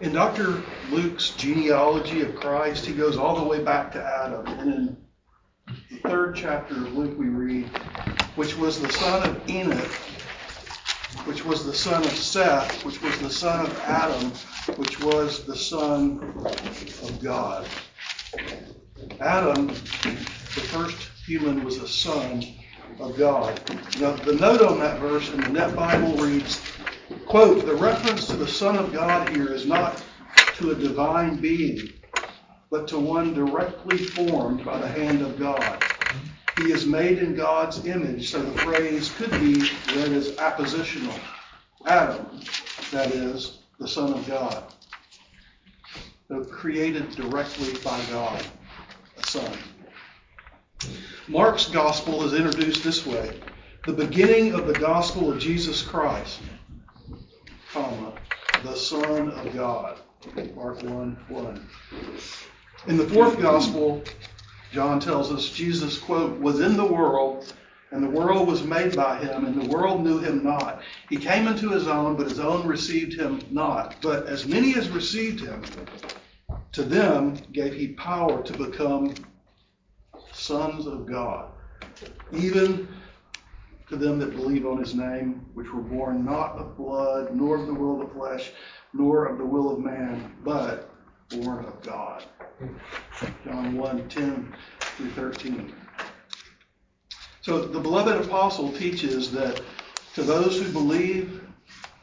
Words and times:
In 0.00 0.12
Dr. 0.12 0.62
Luke's 0.90 1.30
genealogy 1.34 2.20
of 2.20 2.36
Christ, 2.36 2.86
he 2.86 2.94
goes 2.94 3.16
all 3.16 3.36
the 3.40 3.48
way 3.48 3.64
back 3.64 3.90
to 3.92 4.04
Adam. 4.04 4.46
And 4.46 4.72
in 4.74 4.96
the 5.90 5.98
third 6.08 6.36
chapter 6.36 6.74
of 6.76 6.92
Luke, 6.94 7.18
we 7.18 7.26
read, 7.28 7.68
which 8.36 8.56
was 8.56 8.80
the 8.80 8.92
son 8.92 9.28
of 9.28 9.50
Enoch, 9.50 9.90
which 11.26 11.44
was 11.44 11.66
the 11.66 11.74
son 11.74 12.04
of 12.04 12.12
Seth, 12.12 12.84
which 12.84 13.02
was 13.02 13.18
the 13.18 13.30
son 13.30 13.66
of 13.66 13.76
Adam, 13.80 14.30
which 14.76 15.00
was 15.00 15.44
the 15.46 15.56
son 15.56 16.20
of 17.02 17.20
God. 17.22 17.66
Adam, 19.20 19.66
the 19.68 20.62
first 20.70 21.10
human, 21.26 21.64
was 21.64 21.78
a 21.78 21.88
son 21.88 22.44
of 23.00 23.18
God. 23.18 23.60
Now, 23.98 24.12
the 24.12 24.34
note 24.34 24.62
on 24.62 24.78
that 24.78 25.00
verse 25.00 25.32
in 25.32 25.40
the 25.42 25.50
Net 25.50 25.74
Bible 25.74 26.14
reads, 26.18 26.77
quote, 27.28 27.66
the 27.66 27.74
reference 27.74 28.26
to 28.26 28.36
the 28.36 28.48
Son 28.48 28.76
of 28.76 28.90
God 28.90 29.28
here 29.28 29.52
is 29.52 29.66
not 29.66 30.02
to 30.56 30.70
a 30.70 30.74
divine 30.74 31.36
being, 31.36 31.92
but 32.70 32.88
to 32.88 32.98
one 32.98 33.34
directly 33.34 33.98
formed 33.98 34.64
by 34.64 34.78
the 34.78 34.88
hand 34.88 35.20
of 35.20 35.38
God. 35.38 35.84
He 36.56 36.72
is 36.72 36.86
made 36.86 37.18
in 37.18 37.34
God's 37.34 37.84
image, 37.86 38.30
so 38.30 38.42
the 38.42 38.58
phrase 38.60 39.12
could 39.16 39.30
be 39.32 39.60
read 39.94 40.12
as 40.12 40.30
appositional. 40.36 41.16
Adam, 41.86 42.40
that 42.92 43.10
is, 43.14 43.58
the 43.78 43.86
Son 43.86 44.14
of 44.14 44.26
God. 44.26 44.64
Created 46.50 47.10
directly 47.10 47.74
by 47.84 48.00
God, 48.10 48.42
a 49.18 49.26
Son. 49.26 49.58
Mark's 51.28 51.66
gospel 51.66 52.24
is 52.24 52.32
introduced 52.32 52.82
this 52.82 53.06
way 53.06 53.38
the 53.84 53.92
beginning 53.92 54.54
of 54.54 54.66
the 54.66 54.74
gospel 54.74 55.32
of 55.32 55.38
Jesus 55.38 55.82
Christ, 55.82 56.40
comma, 57.72 58.14
the 58.62 58.74
Son 58.74 59.30
of 59.30 59.54
God. 59.54 59.98
Mark 60.54 60.82
1 60.82 61.16
1. 61.28 61.68
In 62.86 62.96
the 62.96 63.08
fourth 63.08 63.40
gospel, 63.40 64.02
John 64.72 65.00
tells 65.00 65.32
us 65.32 65.50
Jesus, 65.50 65.98
quote, 65.98 66.38
was 66.40 66.60
in 66.60 66.76
the 66.76 66.84
world, 66.84 67.52
and 67.90 68.02
the 68.02 68.10
world 68.10 68.48
was 68.48 68.62
made 68.62 68.94
by 68.96 69.18
him, 69.18 69.44
and 69.44 69.60
the 69.60 69.68
world 69.68 70.02
knew 70.02 70.18
him 70.18 70.42
not. 70.42 70.82
He 71.08 71.16
came 71.16 71.46
into 71.46 71.70
his 71.70 71.88
own, 71.88 72.16
but 72.16 72.28
his 72.28 72.40
own 72.40 72.66
received 72.66 73.18
him 73.18 73.40
not. 73.50 73.96
But 74.02 74.26
as 74.26 74.46
many 74.46 74.74
as 74.74 74.88
received 74.90 75.40
him, 75.40 75.62
to 76.72 76.82
them 76.82 77.34
gave 77.52 77.74
he 77.74 77.88
power 77.88 78.42
to 78.42 78.52
become 78.52 79.14
sons 80.32 80.86
of 80.86 81.06
God, 81.06 81.50
even 82.32 82.88
to 83.88 83.96
them 83.96 84.18
that 84.18 84.36
believe 84.36 84.66
on 84.66 84.78
his 84.78 84.94
name, 84.94 85.46
which 85.54 85.72
were 85.72 85.80
born 85.80 86.24
not 86.24 86.56
of 86.56 86.76
blood, 86.76 87.34
nor 87.34 87.56
of 87.56 87.66
the 87.66 87.74
will 87.74 88.00
of 88.00 88.08
the 88.08 88.14
flesh, 88.14 88.52
nor 88.92 89.26
of 89.26 89.38
the 89.38 89.44
will 89.44 89.72
of 89.72 89.80
man, 89.80 90.34
but 90.44 90.90
born 91.30 91.64
of 91.64 91.80
God. 91.82 92.24
John 93.44 93.76
1 93.76 94.08
10 94.08 94.54
through 94.80 95.10
13. 95.10 95.72
So 97.40 97.64
the 97.66 97.80
beloved 97.80 98.26
apostle 98.26 98.72
teaches 98.72 99.30
that 99.32 99.62
to 100.14 100.22
those 100.22 100.60
who 100.60 100.70
believe, 100.72 101.44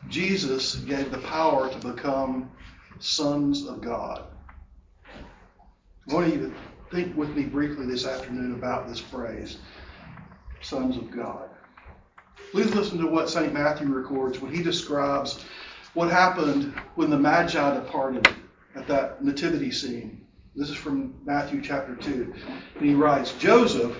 Jesus 0.09 0.75
gave 0.75 1.11
the 1.11 1.19
power 1.19 1.69
to 1.69 1.77
become 1.77 2.51
sons 2.99 3.67
of 3.67 3.81
God. 3.81 4.25
I 6.09 6.13
want 6.13 6.33
you 6.33 6.39
to 6.39 6.53
think 6.95 7.15
with 7.17 7.29
me 7.35 7.43
briefly 7.43 7.85
this 7.85 8.05
afternoon 8.05 8.53
about 8.53 8.87
this 8.87 8.99
phrase, 8.99 9.57
sons 10.61 10.97
of 10.97 11.11
God. 11.11 11.49
Please 12.51 12.73
listen 12.73 12.97
to 12.99 13.07
what 13.07 13.29
St. 13.29 13.53
Matthew 13.53 13.87
records 13.87 14.39
when 14.39 14.53
he 14.53 14.63
describes 14.63 15.43
what 15.93 16.09
happened 16.09 16.73
when 16.95 17.09
the 17.09 17.17
Magi 17.17 17.73
departed 17.75 18.27
at 18.75 18.87
that 18.87 19.23
nativity 19.23 19.71
scene. 19.71 20.25
This 20.55 20.69
is 20.69 20.75
from 20.75 21.15
Matthew 21.25 21.61
chapter 21.61 21.95
2. 21.95 22.33
And 22.75 22.85
he 22.85 22.93
writes 22.93 23.33
Joseph, 23.33 23.95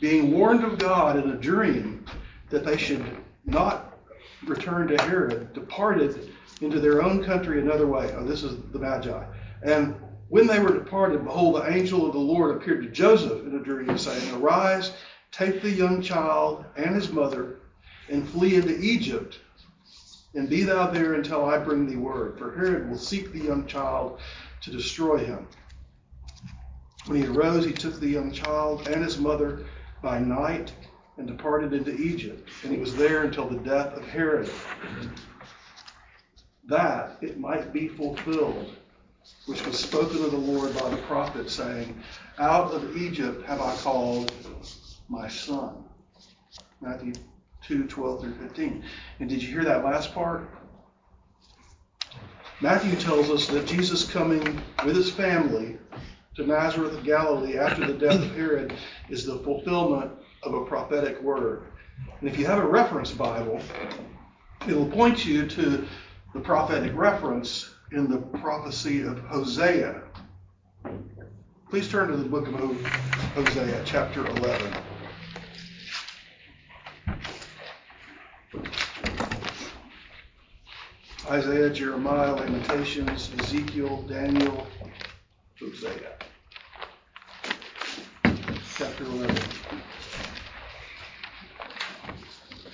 being 0.00 0.32
warned 0.32 0.64
of 0.64 0.78
God 0.78 1.16
in 1.16 1.30
a 1.30 1.36
dream 1.36 2.04
that 2.50 2.64
they 2.64 2.76
should 2.76 3.04
not 3.44 3.98
return 4.44 4.88
to 4.88 5.02
Herod, 5.02 5.52
departed 5.52 6.30
into 6.60 6.80
their 6.80 7.02
own 7.02 7.24
country 7.24 7.60
another 7.60 7.86
way. 7.86 8.12
Oh, 8.16 8.24
this 8.24 8.42
is 8.42 8.56
the 8.72 8.78
Magi. 8.78 9.24
And 9.62 9.94
when 10.28 10.46
they 10.46 10.58
were 10.58 10.72
departed, 10.72 11.24
behold, 11.24 11.56
the 11.56 11.70
angel 11.70 12.06
of 12.06 12.12
the 12.12 12.18
Lord 12.18 12.56
appeared 12.56 12.82
to 12.82 12.90
Joseph 12.90 13.46
in 13.46 13.54
a 13.54 13.62
dream, 13.62 13.96
saying, 13.98 14.34
Arise, 14.34 14.92
take 15.32 15.62
the 15.62 15.70
young 15.70 16.02
child 16.02 16.64
and 16.76 16.94
his 16.94 17.10
mother, 17.10 17.56
and 18.08 18.28
flee 18.28 18.54
into 18.54 18.78
Egypt, 18.78 19.40
and 20.34 20.48
be 20.48 20.62
thou 20.62 20.90
there 20.90 21.14
until 21.14 21.44
I 21.44 21.58
bring 21.58 21.86
thee 21.86 21.96
word. 21.96 22.38
For 22.38 22.54
Herod 22.54 22.88
will 22.88 22.98
seek 22.98 23.32
the 23.32 23.40
young 23.40 23.66
child 23.66 24.20
to 24.60 24.70
destroy 24.70 25.18
him. 25.18 25.48
When 27.06 27.20
he 27.20 27.26
arose, 27.26 27.64
he 27.64 27.72
took 27.72 27.98
the 27.98 28.08
young 28.08 28.30
child 28.30 28.86
and 28.88 29.02
his 29.02 29.18
mother 29.18 29.64
by 30.02 30.18
night 30.18 30.72
and 31.16 31.26
departed 31.26 31.72
into 31.72 31.94
Egypt. 31.94 32.48
And 32.62 32.72
he 32.72 32.78
was 32.78 32.94
there 32.94 33.24
until 33.24 33.48
the 33.48 33.58
death 33.58 33.94
of 33.94 34.04
Herod, 34.04 34.50
that 36.66 37.16
it 37.20 37.40
might 37.40 37.72
be 37.72 37.88
fulfilled, 37.88 38.76
which 39.46 39.64
was 39.66 39.78
spoken 39.78 40.24
of 40.24 40.30
the 40.30 40.36
Lord 40.36 40.78
by 40.78 40.90
the 40.90 41.02
prophet, 41.02 41.50
saying, 41.50 42.00
Out 42.38 42.72
of 42.72 42.96
Egypt 42.96 43.44
have 43.46 43.60
I 43.60 43.74
called 43.76 44.32
my 45.08 45.28
son. 45.28 45.84
Matthew 46.80 47.12
2 47.62 47.86
12 47.86 48.20
through 48.20 48.34
15. 48.34 48.84
And 49.20 49.28
did 49.28 49.42
you 49.42 49.48
hear 49.48 49.64
that 49.64 49.84
last 49.84 50.14
part? 50.14 50.48
Matthew 52.60 52.94
tells 52.96 53.30
us 53.30 53.46
that 53.48 53.66
Jesus 53.66 54.08
coming 54.10 54.60
with 54.84 54.96
his 54.96 55.10
family 55.10 55.78
to 56.36 56.46
Nazareth 56.46 56.92
of 56.92 57.04
Galilee 57.04 57.58
after 57.58 57.86
the 57.86 57.92
death 57.92 58.20
of 58.20 58.34
Herod 58.34 58.72
is 59.08 59.26
the 59.26 59.38
fulfillment 59.38 60.12
of 60.42 60.54
a 60.54 60.64
prophetic 60.64 61.20
word. 61.22 61.64
And 62.20 62.28
if 62.28 62.38
you 62.38 62.46
have 62.46 62.58
a 62.58 62.66
reference 62.66 63.10
Bible, 63.10 63.60
it'll 64.66 64.86
point 64.86 65.24
you 65.26 65.46
to 65.46 65.86
the 66.32 66.40
prophetic 66.40 66.92
reference 66.94 67.74
in 67.90 68.08
the 68.08 68.18
prophecy 68.38 69.02
of 69.02 69.18
Hosea. 69.20 70.02
Please 71.68 71.88
turn 71.88 72.08
to 72.08 72.16
the 72.16 72.28
book 72.28 72.46
of 72.48 72.54
Hosea, 73.34 73.82
chapter 73.84 74.26
11. 74.26 74.72
Isaiah, 81.32 81.70
Jeremiah, 81.70 82.34
Lamentations, 82.34 83.30
Ezekiel, 83.40 84.02
Daniel, 84.02 84.66
Hosea. 85.58 86.12
Chapter 88.76 89.04
11. 89.04 89.42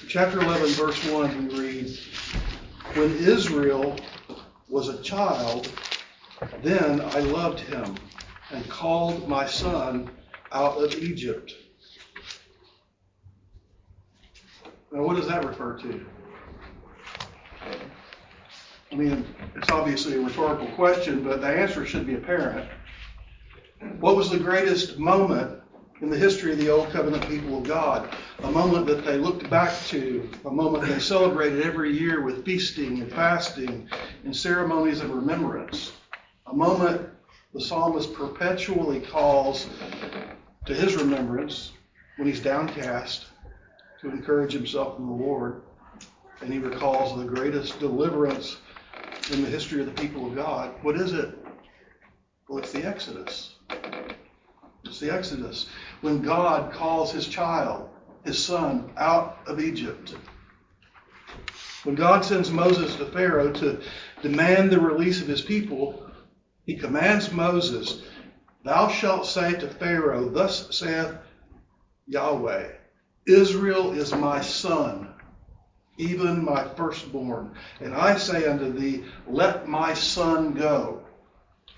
Chapter 0.08 0.40
11, 0.40 0.66
verse 0.70 1.08
1, 1.08 1.48
we 1.48 1.56
read 1.60 1.98
When 2.94 3.14
Israel 3.18 3.96
was 4.68 4.88
a 4.88 5.00
child, 5.04 5.70
then 6.60 7.00
I 7.00 7.20
loved 7.20 7.60
him 7.60 7.94
and 8.50 8.68
called 8.68 9.28
my 9.28 9.46
son 9.46 10.10
out 10.50 10.82
of 10.82 11.00
Egypt. 11.00 11.54
Now, 14.90 15.04
what 15.04 15.14
does 15.14 15.28
that 15.28 15.44
refer 15.44 15.78
to? 15.78 16.17
I 18.90 18.94
mean, 18.94 19.26
it's 19.54 19.70
obviously 19.70 20.14
a 20.14 20.20
rhetorical 20.20 20.68
question, 20.68 21.22
but 21.22 21.40
the 21.40 21.48
answer 21.48 21.84
should 21.84 22.06
be 22.06 22.14
apparent. 22.14 22.68
What 24.00 24.16
was 24.16 24.30
the 24.30 24.38
greatest 24.38 24.98
moment 24.98 25.60
in 26.00 26.08
the 26.08 26.16
history 26.16 26.52
of 26.52 26.58
the 26.58 26.70
Old 26.70 26.90
Covenant 26.90 27.28
people 27.28 27.58
of 27.58 27.64
God? 27.64 28.08
A 28.42 28.50
moment 28.50 28.86
that 28.86 29.04
they 29.04 29.18
looked 29.18 29.48
back 29.50 29.76
to, 29.86 30.30
a 30.46 30.50
moment 30.50 30.86
they 30.88 30.98
celebrated 31.00 31.66
every 31.66 31.96
year 31.96 32.22
with 32.22 32.44
feasting 32.46 33.00
and 33.00 33.12
fasting 33.12 33.88
and 34.24 34.34
ceremonies 34.34 35.00
of 35.00 35.10
remembrance. 35.10 35.92
A 36.46 36.54
moment 36.54 37.08
the 37.52 37.60
psalmist 37.60 38.14
perpetually 38.14 39.00
calls 39.00 39.68
to 40.64 40.74
his 40.74 40.96
remembrance 40.96 41.72
when 42.16 42.26
he's 42.26 42.40
downcast 42.40 43.26
to 44.00 44.10
encourage 44.10 44.52
himself 44.52 44.98
in 44.98 45.06
the 45.06 45.12
Lord. 45.12 45.62
And 46.40 46.52
he 46.52 46.58
recalls 46.58 47.18
the 47.18 47.24
greatest 47.24 47.80
deliverance 47.80 48.58
in 49.30 49.42
the 49.42 49.48
history 49.48 49.80
of 49.80 49.86
the 49.86 50.00
people 50.00 50.26
of 50.26 50.34
God. 50.34 50.72
What 50.82 50.96
is 50.96 51.12
it? 51.12 51.36
Well, 52.48 52.58
it's 52.58 52.72
the 52.72 52.84
Exodus. 52.84 53.56
It's 54.84 55.00
the 55.00 55.12
Exodus. 55.12 55.66
When 56.00 56.22
God 56.22 56.72
calls 56.72 57.12
his 57.12 57.26
child, 57.26 57.90
his 58.24 58.42
son, 58.42 58.90
out 58.96 59.38
of 59.46 59.60
Egypt. 59.60 60.14
When 61.84 61.94
God 61.94 62.24
sends 62.24 62.50
Moses 62.50 62.96
to 62.96 63.06
Pharaoh 63.06 63.52
to 63.52 63.80
demand 64.22 64.70
the 64.70 64.80
release 64.80 65.20
of 65.20 65.28
his 65.28 65.42
people, 65.42 66.10
he 66.64 66.74
commands 66.74 67.32
Moses, 67.32 68.02
Thou 68.64 68.88
shalt 68.88 69.26
say 69.26 69.54
to 69.54 69.68
Pharaoh, 69.68 70.28
Thus 70.28 70.76
saith 70.76 71.14
Yahweh, 72.06 72.72
Israel 73.26 73.92
is 73.92 74.14
my 74.14 74.40
son, 74.40 75.07
even 75.98 76.44
my 76.44 76.66
firstborn. 76.76 77.52
And 77.80 77.94
I 77.94 78.16
say 78.16 78.46
unto 78.46 78.72
thee, 78.72 79.04
Let 79.26 79.68
my 79.68 79.92
son 79.92 80.52
go, 80.52 81.02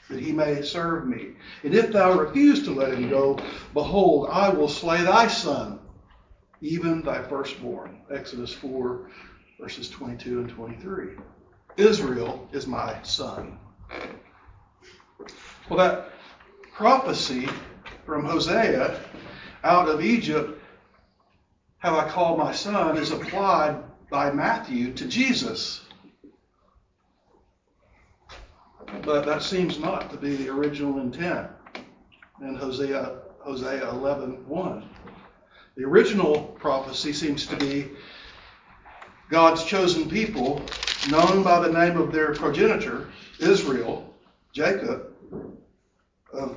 that 0.09 0.21
he 0.21 0.31
may 0.31 0.63
serve 0.63 1.07
me. 1.07 1.33
And 1.65 1.75
if 1.75 1.91
thou 1.91 2.19
refuse 2.19 2.63
to 2.65 2.73
let 2.73 2.95
him 2.95 3.09
go, 3.09 3.39
behold, 3.75 4.29
I 4.31 4.51
will 4.51 4.69
slay 4.69 5.03
thy 5.03 5.27
son, 5.27 5.81
even 6.61 7.03
thy 7.03 7.23
firstborn. 7.23 8.03
Exodus 8.13 8.53
4, 8.53 9.11
verses 9.59 9.89
22 9.89 10.41
and 10.41 10.51
23. 10.51 11.17
Israel 11.77 12.49
is 12.53 12.67
my 12.67 13.01
son. 13.03 13.59
Well, 15.69 15.79
that 15.79 16.11
prophecy 16.75 17.49
from 18.05 18.25
Hosea 18.25 19.01
out 19.65 19.89
of 19.89 20.03
Egypt 20.03 20.59
have 21.79 21.95
I 21.95 22.09
called 22.09 22.39
my 22.39 22.53
son 22.53 22.99
is 22.99 23.11
applied 23.11 23.83
by 24.11 24.33
Matthew 24.33 24.93
to 24.95 25.07
Jesus. 25.07 25.83
But 29.03 29.25
that 29.25 29.43
seems 29.43 29.79
not 29.79 30.11
to 30.11 30.17
be 30.17 30.35
the 30.35 30.49
original 30.49 30.99
intent 31.01 31.49
in 32.43 32.57
Hosea, 32.57 33.19
Hosea 33.39 33.89
11 33.89 34.49
1. 34.49 34.85
The 35.77 35.85
original 35.85 36.57
prophecy 36.59 37.13
seems 37.13 37.47
to 37.47 37.57
be 37.57 37.89
God's 39.31 39.63
chosen 39.63 40.11
people, 40.11 40.61
known 41.09 41.45
by 41.45 41.61
the 41.61 41.73
name 41.73 41.97
of 41.97 42.13
their 42.13 42.35
progenitor, 42.35 43.09
Israel, 43.39 44.13
Jacob, 44.53 45.15
of 46.33 46.57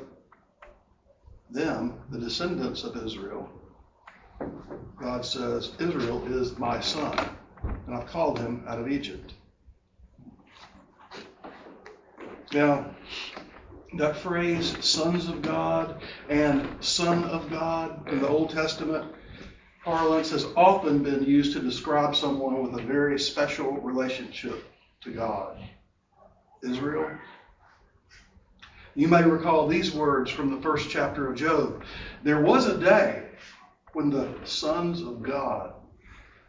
them, 1.51 1.93
the 2.09 2.17
descendants 2.17 2.83
of 2.83 2.97
Israel. 3.05 3.47
God 4.99 5.23
says, 5.23 5.71
Israel 5.79 6.25
is 6.25 6.57
my 6.57 6.79
son 6.79 7.29
and 7.63 7.95
I've 7.95 8.07
called 8.07 8.39
him 8.39 8.63
out 8.67 8.79
of 8.79 8.89
Egypt. 8.89 9.33
Now, 12.53 12.93
that 13.97 14.17
phrase, 14.17 14.75
sons 14.85 15.27
of 15.27 15.41
God 15.41 16.01
and 16.29 16.67
son 16.83 17.23
of 17.25 17.49
God 17.49 18.07
in 18.09 18.21
the 18.21 18.27
Old 18.27 18.49
Testament 18.49 19.11
parlance 19.83 20.29
has 20.29 20.45
often 20.55 21.03
been 21.03 21.23
used 21.23 21.53
to 21.53 21.59
describe 21.59 22.15
someone 22.15 22.63
with 22.63 22.79
a 22.79 22.85
very 22.85 23.19
special 23.19 23.73
relationship 23.81 24.63
to 25.01 25.11
God. 25.11 25.57
Israel. 26.63 27.09
You 28.95 29.07
may 29.07 29.23
recall 29.23 29.67
these 29.67 29.93
words 29.93 30.31
from 30.31 30.51
the 30.51 30.61
first 30.61 30.89
chapter 30.89 31.29
of 31.29 31.35
Job. 31.35 31.83
There 32.23 32.41
was 32.41 32.67
a 32.67 32.77
day 32.77 33.23
when 33.93 34.09
the 34.09 34.33
sons 34.45 35.01
of 35.01 35.21
God 35.21 35.73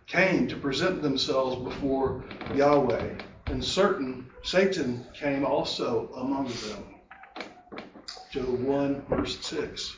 came 0.06 0.47
to 0.49 0.56
present 0.56 1.03
themselves 1.03 1.62
before 1.62 2.25
Yahweh, 2.55 3.15
and 3.47 3.65
certain 3.65 4.27
Satan 4.43 5.06
came 5.15 5.45
also 5.45 6.11
among 6.17 6.47
them. 6.47 7.47
Job 8.31 8.61
1, 8.61 9.03
verse 9.09 9.39
6. 9.47 9.97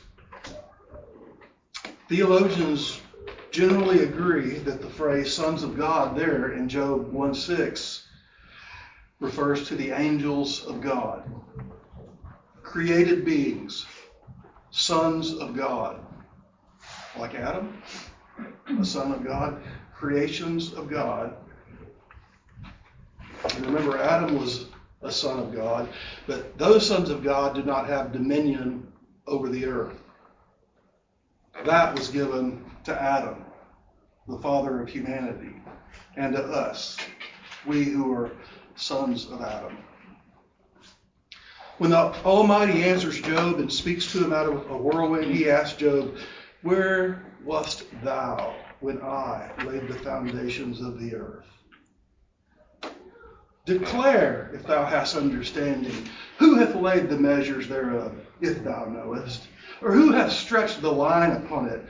Theologians 2.07 3.01
generally 3.51 4.03
agree 4.03 4.59
that 4.59 4.81
the 4.81 4.89
phrase 4.89 5.33
sons 5.33 5.63
of 5.63 5.75
God 5.75 6.15
there 6.15 6.53
in 6.53 6.69
Job 6.69 7.11
1 7.11 7.33
6 7.33 8.07
refers 9.19 9.67
to 9.67 9.75
the 9.75 9.91
angels 9.91 10.65
of 10.65 10.79
God, 10.79 11.29
created 12.63 13.25
beings, 13.25 13.85
sons 14.69 15.33
of 15.33 15.55
God, 15.55 15.99
like 17.17 17.35
Adam, 17.35 17.81
a 18.79 18.85
son 18.85 19.11
of 19.11 19.25
God, 19.25 19.61
creations 19.97 20.73
of 20.73 20.89
God. 20.89 21.35
And 23.55 23.65
remember, 23.65 23.97
Adam 23.97 24.37
was 24.37 24.65
a 25.01 25.11
son 25.11 25.39
of 25.39 25.53
God, 25.53 25.89
but 26.27 26.57
those 26.57 26.87
sons 26.87 27.09
of 27.09 27.23
God 27.23 27.55
did 27.55 27.65
not 27.65 27.87
have 27.87 28.11
dominion 28.11 28.91
over 29.25 29.49
the 29.49 29.65
earth. 29.65 29.99
That 31.65 31.97
was 31.97 32.09
given 32.09 32.63
to 32.83 33.01
Adam, 33.01 33.43
the 34.27 34.37
father 34.39 34.81
of 34.81 34.89
humanity, 34.89 35.55
and 36.15 36.35
to 36.35 36.43
us, 36.43 36.97
we 37.65 37.83
who 37.83 38.13
are 38.13 38.31
sons 38.75 39.25
of 39.25 39.41
Adam. 39.41 39.77
When 41.79 41.91
the 41.91 41.97
Almighty 42.23 42.83
answers 42.83 43.19
Job 43.21 43.59
and 43.59 43.71
speaks 43.71 44.11
to 44.11 44.23
him 44.23 44.33
out 44.33 44.47
of 44.47 44.69
a 44.69 44.77
whirlwind, 44.77 45.33
he 45.33 45.49
asks 45.49 45.77
Job, 45.77 46.15
Where 46.61 47.23
wast 47.43 47.83
thou 48.03 48.55
when 48.79 49.01
I 49.01 49.49
laid 49.65 49.87
the 49.87 49.99
foundations 49.99 50.81
of 50.81 50.99
the 50.99 51.15
earth. 51.15 51.45
Declare, 53.65 54.51
if 54.53 54.65
thou 54.65 54.85
hast 54.85 55.15
understanding, 55.15 56.07
who 56.37 56.55
hath 56.55 56.75
laid 56.75 57.09
the 57.09 57.17
measures 57.17 57.67
thereof, 57.67 58.15
if 58.39 58.63
thou 58.63 58.85
knowest? 58.85 59.47
Or 59.81 59.91
who 59.91 60.11
hath 60.11 60.31
stretched 60.31 60.81
the 60.81 60.91
line 60.91 61.31
upon 61.31 61.69
it? 61.69 61.85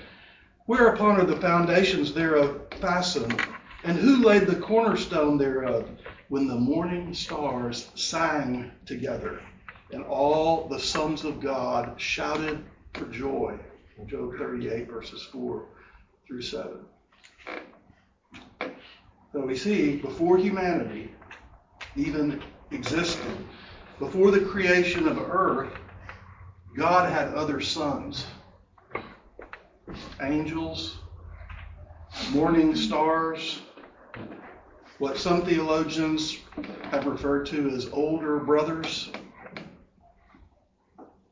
Whereupon 0.66 1.20
are 1.20 1.26
the 1.26 1.40
foundations 1.40 2.14
thereof 2.14 2.62
fastened? 2.82 3.46
And 3.84 3.98
who 3.98 4.24
laid 4.24 4.48
the 4.48 4.56
cornerstone 4.56 5.38
thereof? 5.38 5.90
When 6.30 6.48
the 6.48 6.56
morning 6.56 7.14
stars 7.14 7.90
sang 7.96 8.72
together, 8.86 9.40
and 9.92 10.04
all 10.04 10.68
the 10.68 10.80
sons 10.80 11.24
of 11.24 11.40
God 11.40 11.94
shouted 11.98 12.66
for 12.94 13.06
joy. 13.06 13.58
Job 14.08 14.38
38, 14.38 14.90
verses 14.90 15.28
4 15.32 15.66
through 16.28 16.42
7. 16.42 16.72
So 19.32 19.42
we 19.42 19.56
see 19.56 19.98
before 19.98 20.38
humanity 20.38 21.12
even 21.96 22.42
existed, 22.72 23.38
before 24.00 24.32
the 24.32 24.42
creation 24.42 25.08
of 25.08 25.18
earth, 25.18 25.74
God 26.76 27.12
had 27.12 27.34
other 27.34 27.62
sons 27.62 28.26
angels, 30.22 30.98
morning 32.32 32.76
stars, 32.76 33.62
what 34.98 35.18
some 35.18 35.46
theologians 35.46 36.38
have 36.92 37.06
referred 37.06 37.46
to 37.48 37.70
as 37.70 37.90
older 37.94 38.40
brothers. 38.40 39.12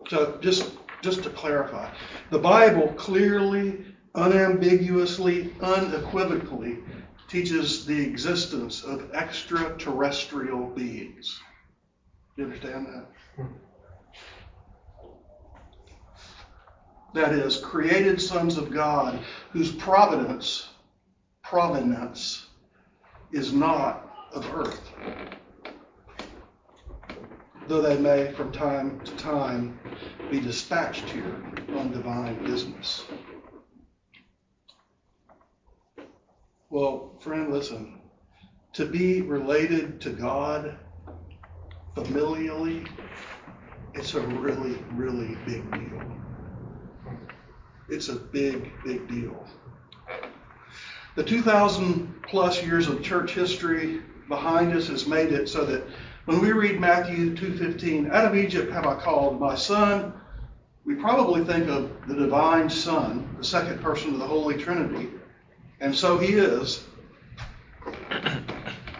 So 0.07 0.37
just 0.41 0.71
just 1.01 1.23
to 1.23 1.29
clarify, 1.29 1.91
the 2.31 2.39
Bible 2.39 2.87
clearly 2.93 3.85
unambiguously, 4.15 5.53
unequivocally 5.61 6.79
teaches 7.27 7.85
the 7.85 7.99
existence 7.99 8.83
of 8.83 9.11
extraterrestrial 9.13 10.67
beings. 10.67 11.39
You 12.37 12.45
understand 12.45 12.87
that? 12.87 13.05
That 17.13 17.31
is, 17.33 17.57
created 17.57 18.21
sons 18.21 18.57
of 18.57 18.71
God 18.71 19.19
whose 19.51 19.71
providence, 19.71 20.69
provenance, 21.43 22.47
is 23.31 23.53
not 23.53 24.27
of 24.33 24.45
earth. 24.53 24.91
Though 27.67 27.81
they 27.81 27.97
may 27.97 28.31
from 28.33 28.51
time 28.51 28.99
to 29.01 29.15
time 29.15 29.79
be 30.29 30.39
dispatched 30.39 31.09
here 31.09 31.41
on 31.77 31.91
divine 31.91 32.43
business. 32.45 33.05
Well, 36.75 37.13
friend, 37.21 37.53
listen. 37.53 38.01
To 38.73 38.85
be 38.85 39.21
related 39.21 40.01
to 40.01 40.09
God 40.09 40.77
familially, 41.95 42.85
it's 43.93 44.13
a 44.13 44.19
really, 44.19 44.83
really 44.91 45.37
big 45.45 45.71
deal. 45.71 46.01
It's 47.87 48.09
a 48.09 48.15
big, 48.15 48.73
big 48.83 49.07
deal. 49.07 49.47
The 51.15 51.23
2,000 51.23 52.23
plus 52.27 52.61
years 52.61 52.89
of 52.89 53.01
church 53.01 53.31
history 53.31 54.01
behind 54.27 54.73
us 54.73 54.89
has 54.89 55.07
made 55.07 55.31
it 55.31 55.47
so 55.47 55.63
that 55.63 55.81
when 56.25 56.41
we 56.41 56.51
read 56.51 56.81
Matthew 56.81 57.37
2:15, 57.37 58.11
out 58.11 58.25
of 58.25 58.35
Egypt 58.35 58.69
have 58.73 58.85
I 58.85 58.95
called 58.95 59.39
my 59.39 59.55
son, 59.55 60.11
we 60.83 60.95
probably 60.95 61.45
think 61.45 61.69
of 61.69 61.89
the 62.05 62.15
divine 62.15 62.69
Son, 62.69 63.33
the 63.37 63.45
second 63.45 63.81
person 63.81 64.11
of 64.11 64.19
the 64.19 64.27
Holy 64.27 64.57
Trinity, 64.57 65.09
and 65.79 65.95
so 65.95 66.17
he 66.17 66.33
is. 66.33 66.85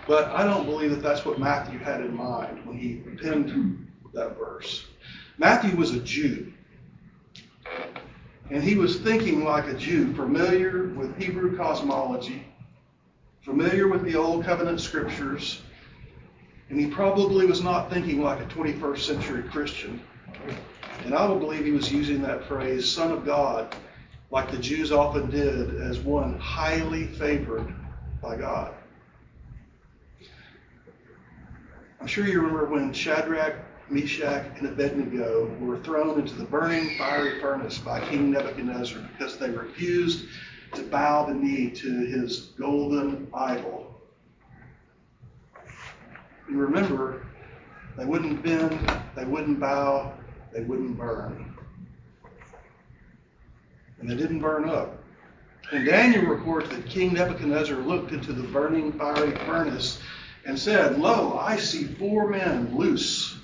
But 0.08 0.27
I 0.29 0.44
don't 0.44 0.65
believe 0.65 0.91
that 0.91 1.01
that's 1.01 1.25
what 1.25 1.39
Matthew 1.39 1.79
had 1.79 2.01
in 2.01 2.15
mind 2.15 2.65
when 2.65 2.77
he 2.77 2.96
penned 3.22 3.88
that 4.13 4.38
verse. 4.38 4.86
Matthew 5.38 5.75
was 5.75 5.94
a 5.96 6.00
Jew. 6.00 6.51
And 8.51 8.63
he 8.63 8.75
was 8.75 9.00
thinking 9.00 9.44
like 9.44 9.67
a 9.67 9.74
Jew, 9.74 10.13
familiar 10.13 10.89
with 10.89 11.17
Hebrew 11.17 11.58
cosmology, 11.58 12.46
familiar 13.41 13.88
with 13.88 14.03
the 14.03 14.15
Old 14.15 14.46
Covenant 14.46 14.79
scriptures, 14.79 15.62
and 16.70 16.79
he 16.79 16.88
probably 16.88 17.46
was 17.46 17.63
not 17.63 17.91
thinking 17.91 18.22
like 18.22 18.39
a 18.39 18.46
21st 18.46 19.00
century 19.00 19.44
Christian. 19.44 20.00
And 21.03 21.13
I 21.13 21.27
would 21.27 21.39
believe 21.39 21.65
he 21.65 21.72
was 21.72 21.91
using 21.91 22.22
that 22.22 22.46
phrase, 22.46 22.89
Son 22.89 23.12
of 23.12 23.25
God, 23.25 23.75
like 24.36 24.51
the 24.51 24.58
Jews 24.58 24.92
often 24.92 25.30
did, 25.30 25.80
as 25.80 26.00
one 26.00 26.38
highly 26.39 27.08
favored 27.08 27.74
by 28.22 28.36
God. 28.36 28.74
I'm 32.01 32.08
sure 32.08 32.27
you 32.27 32.42
remember 32.42 32.65
when 32.65 32.92
Shadrach, 32.92 33.56
Meshach, 33.89 34.46
and 34.58 34.68
Abednego 34.68 35.56
were 35.62 35.80
thrown 35.80 36.20
into 36.20 36.36
the 36.36 36.44
burning 36.44 36.98
fiery 36.98 37.39
furnace 37.39 37.77
by 37.77 38.01
King 38.10 38.32
Nebuchadnezzar 38.32 39.00
because 39.13 39.38
they 39.38 39.50
refused 39.51 40.25
to 40.74 40.84
bow 40.84 41.27
the 41.27 41.34
knee 41.34 41.70
to 41.70 41.88
his 41.88 42.48
golden 42.60 43.30
idol. 43.34 44.01
You 46.50 46.58
remember, 46.58 47.22
they 47.98 48.04
wouldn't 48.04 48.44
bend, 48.44 48.92
they 49.15 49.24
wouldn't 49.24 49.62
bow, 49.62 50.13
they 50.51 50.63
wouldn't 50.63 50.98
burn. 50.98 51.55
And 54.06 54.12
they 54.12 54.22
didn't 54.22 54.40
burn 54.40 54.70
up. 54.70 55.00
And 55.72 55.84
Daniel 55.84 56.28
records 56.28 56.70
that 56.70 56.86
King 56.86 57.14
Nebuchadnezzar 57.14 57.78
looked 57.78 58.12
into 58.12 58.34
the 58.34 58.44
burning 58.44 58.94
fiery 58.94 59.32
furnace 59.48 60.00
and 60.46 60.60
said, 60.60 61.00
Lo, 61.00 61.40
I 61.40 61.58
see 61.58 61.86
four 61.86 62.30
men 62.30 62.78
loose, 62.78 63.36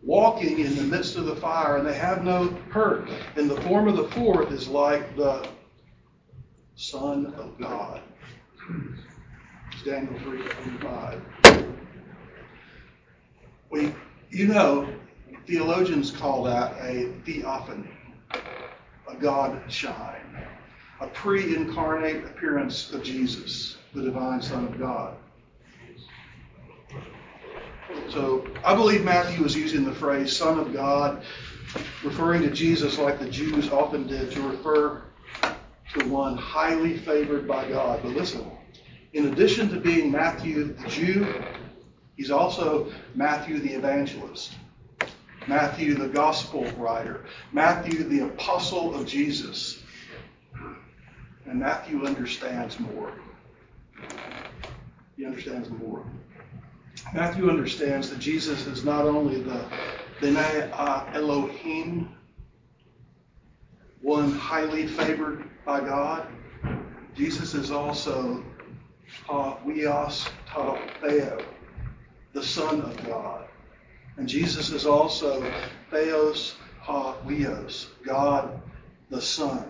walking 0.00 0.60
in 0.60 0.76
the 0.76 0.84
midst 0.84 1.16
of 1.16 1.24
the 1.24 1.34
fire, 1.34 1.76
and 1.76 1.84
they 1.84 1.96
have 1.96 2.22
no 2.22 2.50
hurt. 2.70 3.10
And 3.34 3.50
the 3.50 3.60
form 3.62 3.88
of 3.88 3.96
the 3.96 4.06
fourth 4.10 4.52
is 4.52 4.68
like 4.68 5.16
the 5.16 5.48
Son 6.76 7.34
of 7.36 7.58
God. 7.58 8.00
It's 9.72 9.82
Daniel 9.82 10.14
3.25. 10.20 11.20
We, 13.70 13.92
you 14.30 14.46
know, 14.46 14.88
theologians 15.48 16.12
call 16.12 16.44
that 16.44 16.76
a 16.80 17.12
theophany, 17.24 17.90
God 19.20 19.62
shine, 19.70 20.46
a 21.00 21.06
pre-incarnate 21.06 22.24
appearance 22.24 22.92
of 22.92 23.02
Jesus, 23.02 23.76
the 23.94 24.02
divine 24.02 24.40
Son 24.42 24.64
of 24.66 24.78
God. 24.78 25.16
So 28.08 28.46
I 28.64 28.74
believe 28.74 29.04
Matthew 29.04 29.44
is 29.44 29.56
using 29.56 29.84
the 29.84 29.94
phrase 29.94 30.36
Son 30.36 30.58
of 30.58 30.72
God, 30.72 31.22
referring 32.02 32.42
to 32.42 32.50
Jesus 32.50 32.98
like 32.98 33.18
the 33.18 33.28
Jews 33.28 33.70
often 33.70 34.06
did 34.06 34.30
to 34.32 34.42
refer 34.42 35.02
to 35.94 36.08
one 36.08 36.36
highly 36.36 36.96
favored 36.96 37.48
by 37.48 37.68
God. 37.68 38.00
But 38.02 38.12
listen, 38.12 38.48
in 39.12 39.26
addition 39.28 39.68
to 39.70 39.80
being 39.80 40.10
Matthew 40.10 40.64
the 40.74 40.88
Jew, 40.88 41.42
he's 42.16 42.30
also 42.30 42.92
Matthew 43.14 43.58
the 43.58 43.72
evangelist, 43.72 44.54
Matthew 45.46 45.94
the 45.94 46.08
gospel 46.08 46.64
writer, 46.76 47.24
Matthew 47.52 48.04
the 48.04 48.26
apostle 48.26 48.94
of 48.94 49.06
Jesus. 49.06 49.82
And 51.46 51.60
Matthew 51.60 52.04
understands 52.04 52.78
more. 52.78 53.12
He 55.16 55.24
understands 55.24 55.68
more. 55.68 56.04
Matthew 57.14 57.50
understands 57.50 58.10
that 58.10 58.18
Jesus 58.18 58.66
is 58.66 58.84
not 58.84 59.04
only 59.04 59.40
the 59.40 59.64
B'nai 60.20 60.70
uh, 60.72 61.06
Elohim, 61.14 62.08
one 64.02 64.32
highly 64.32 64.86
favored 64.86 65.44
by 65.64 65.80
God, 65.80 66.26
Jesus 67.14 67.54
is 67.54 67.70
also 67.70 68.44
uh, 69.28 69.56
Weos 69.66 70.30
Ta 70.46 70.78
Theo, 71.02 71.44
the 72.32 72.42
Son 72.42 72.80
of 72.82 73.06
God. 73.06 73.49
And 74.16 74.28
Jesus 74.28 74.70
is 74.70 74.86
also 74.86 75.42
Theos 75.90 76.56
Ha 76.80 77.16
Weos, 77.24 77.88
God 78.04 78.60
the 79.10 79.20
Son. 79.20 79.64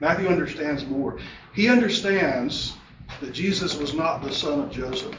Matthew 0.00 0.28
understands 0.28 0.84
more. 0.84 1.18
He 1.54 1.68
understands 1.68 2.74
that 3.20 3.32
Jesus 3.32 3.76
was 3.76 3.94
not 3.94 4.22
the 4.22 4.32
son 4.32 4.60
of 4.60 4.70
Joseph. 4.72 5.14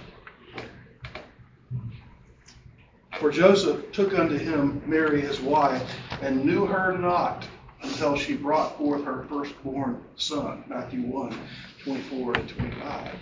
For 3.20 3.32
Joseph 3.32 3.92
took 3.94 4.18
unto 4.20 4.38
him 4.38 4.82
Mary 4.86 5.22
his 5.22 5.40
wife, 5.40 5.90
and 6.22 6.44
knew 6.44 6.66
her 6.66 6.98
not 6.98 7.48
until 7.82 8.18
she 8.18 8.36
brought 8.36 8.78
forth 8.78 9.06
her 9.06 9.26
firstborn 9.30 10.04
son. 10.18 10.66
Matthew 10.68 11.02
1 11.04 11.38
24 11.84 12.34
and 12.34 12.50
25. 12.50 13.16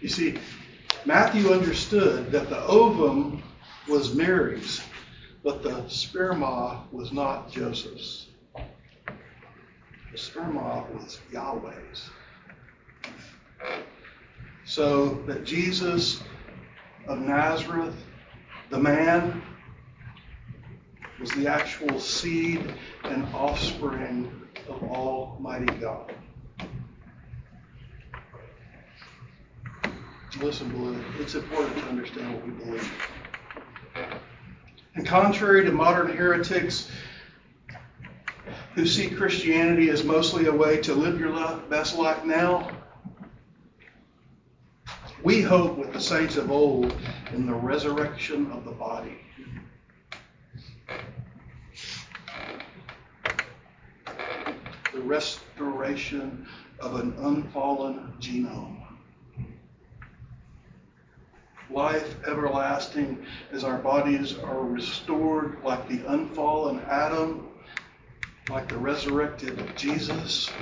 You 0.00 0.08
see, 0.08 0.38
Matthew 1.04 1.52
understood 1.52 2.30
that 2.32 2.48
the 2.48 2.64
ovum 2.66 3.42
was 3.88 4.14
Mary's, 4.14 4.80
but 5.42 5.62
the 5.62 5.82
sperma 5.82 6.90
was 6.92 7.12
not 7.12 7.50
Joseph's. 7.50 8.26
The 8.54 10.18
sperma 10.18 10.88
was 10.94 11.20
Yahweh's 11.32 12.10
so 14.64 15.22
that 15.26 15.44
Jesus 15.44 16.22
of 17.06 17.18
Nazareth, 17.18 17.96
the 18.70 18.78
man, 18.78 19.42
was 21.20 21.30
the 21.32 21.46
actual 21.46 21.98
seed 22.00 22.72
and 23.04 23.24
offspring 23.34 24.32
of 24.68 24.82
Almighty 24.84 25.74
God. 25.78 26.14
Listen, 30.40 30.70
beloved, 30.70 31.04
it's 31.20 31.34
important 31.34 31.76
to 31.76 31.84
understand 31.84 32.34
what 32.34 32.46
we 32.46 32.52
believe. 32.52 32.92
And 34.94 35.06
contrary 35.06 35.64
to 35.64 35.72
modern 35.72 36.16
heretics 36.16 36.90
who 38.74 38.86
see 38.86 39.10
Christianity 39.10 39.90
as 39.90 40.04
mostly 40.04 40.46
a 40.46 40.52
way 40.52 40.78
to 40.78 40.94
live 40.94 41.20
your 41.20 41.58
best 41.68 41.96
life 41.96 42.24
now, 42.24 42.70
we 45.22 45.42
hope 45.42 45.76
with 45.76 45.92
the 45.92 46.00
saints 46.00 46.36
of 46.36 46.50
old 46.50 46.94
in 47.32 47.46
the 47.46 47.54
resurrection 47.54 48.50
of 48.50 48.64
the 48.64 48.72
body. 48.72 49.18
The 54.92 55.00
restoration 55.00 56.46
of 56.80 56.96
an 56.98 57.14
unfallen 57.18 58.14
genome. 58.18 58.91
Life 61.70 62.16
everlasting 62.26 63.24
as 63.52 63.64
our 63.64 63.78
bodies 63.78 64.38
are 64.38 64.62
restored 64.64 65.62
like 65.64 65.88
the 65.88 66.04
unfallen 66.06 66.80
Adam, 66.88 67.48
like 68.48 68.68
the 68.68 68.76
resurrected 68.76 69.76
Jesus, 69.76 70.52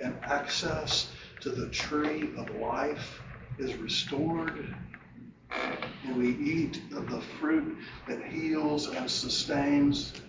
and 0.00 0.16
access 0.24 1.12
to 1.40 1.50
the 1.50 1.68
tree 1.70 2.34
of 2.36 2.54
life 2.56 3.22
is 3.58 3.74
restored, 3.76 4.64
and 6.04 6.16
we 6.16 6.30
eat 6.30 6.82
of 6.94 7.10
the 7.10 7.20
fruit 7.20 7.78
that 8.06 8.24
heals 8.24 8.88
and 8.88 9.10
sustains 9.10 10.20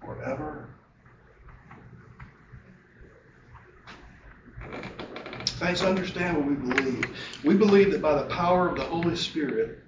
forever. 0.00 0.71
Thanks, 5.62 5.84
understand 5.84 6.36
what 6.36 6.46
we 6.46 6.54
believe. 6.56 7.16
We 7.44 7.54
believe 7.54 7.92
that 7.92 8.02
by 8.02 8.20
the 8.20 8.28
power 8.28 8.68
of 8.68 8.76
the 8.76 8.82
Holy 8.82 9.14
Spirit, 9.14 9.78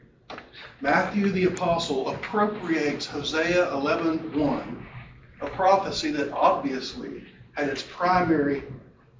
Matthew 0.81 1.31
the 1.31 1.47
Apostle 1.47 2.11
appropriates 2.11 3.07
Hosea 3.07 3.73
11.1, 3.73 4.87
a 5.41 5.47
prophecy 5.49 6.13
that 6.13 6.31
obviously 6.31 7.25
had 7.55 7.69
its 7.69 7.83
primary 7.83 8.63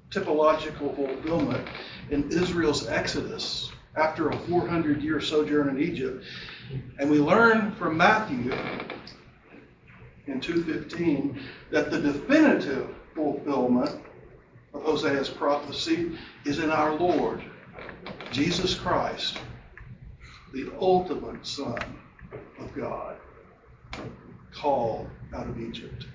typological 0.09 0.95
fulfillment 0.95 1.67
in 2.09 2.31
Israel's 2.31 2.87
exodus 2.87 3.73
after 3.97 4.29
a 4.29 4.37
400 4.47 5.03
year 5.03 5.19
sojourn 5.19 5.67
in 5.67 5.83
Egypt. 5.83 6.23
And 6.99 7.11
we 7.11 7.19
learn 7.19 7.75
from 7.75 7.97
Matthew 7.97 8.53
in 10.25 10.39
2:15 10.39 11.37
that 11.71 11.91
the 11.91 11.99
definitive 11.99 12.95
fulfillment 13.13 14.04
of 14.75 14.83
Hosea's 14.83 15.29
prophecy 15.29 16.17
is 16.43 16.59
in 16.59 16.69
our 16.69 16.93
Lord 16.95 17.41
Jesus 18.31 18.75
Christ, 18.75 19.37
the 20.53 20.71
ultimate 20.79 21.45
Son 21.45 21.97
of 22.59 22.73
God, 22.75 23.15
called 24.53 25.09
out 25.33 25.47
of 25.47 25.59
Egypt. 25.59 26.05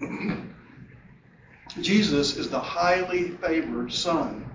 Jesus 1.80 2.36
is 2.36 2.50
the 2.50 2.60
highly 2.60 3.30
favored 3.30 3.92
Son 3.92 4.50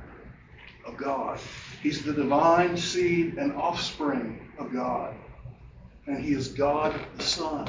of 0.86 0.98
God. 0.98 1.40
He's 1.82 2.04
the 2.04 2.14
divine 2.14 2.78
seed 2.78 3.36
and 3.38 3.54
offspring 3.54 4.52
of 4.60 4.72
God. 4.72 5.16
And 6.06 6.24
he 6.24 6.34
is 6.34 6.50
God 6.50 6.94
the 7.16 7.24
Son, 7.24 7.68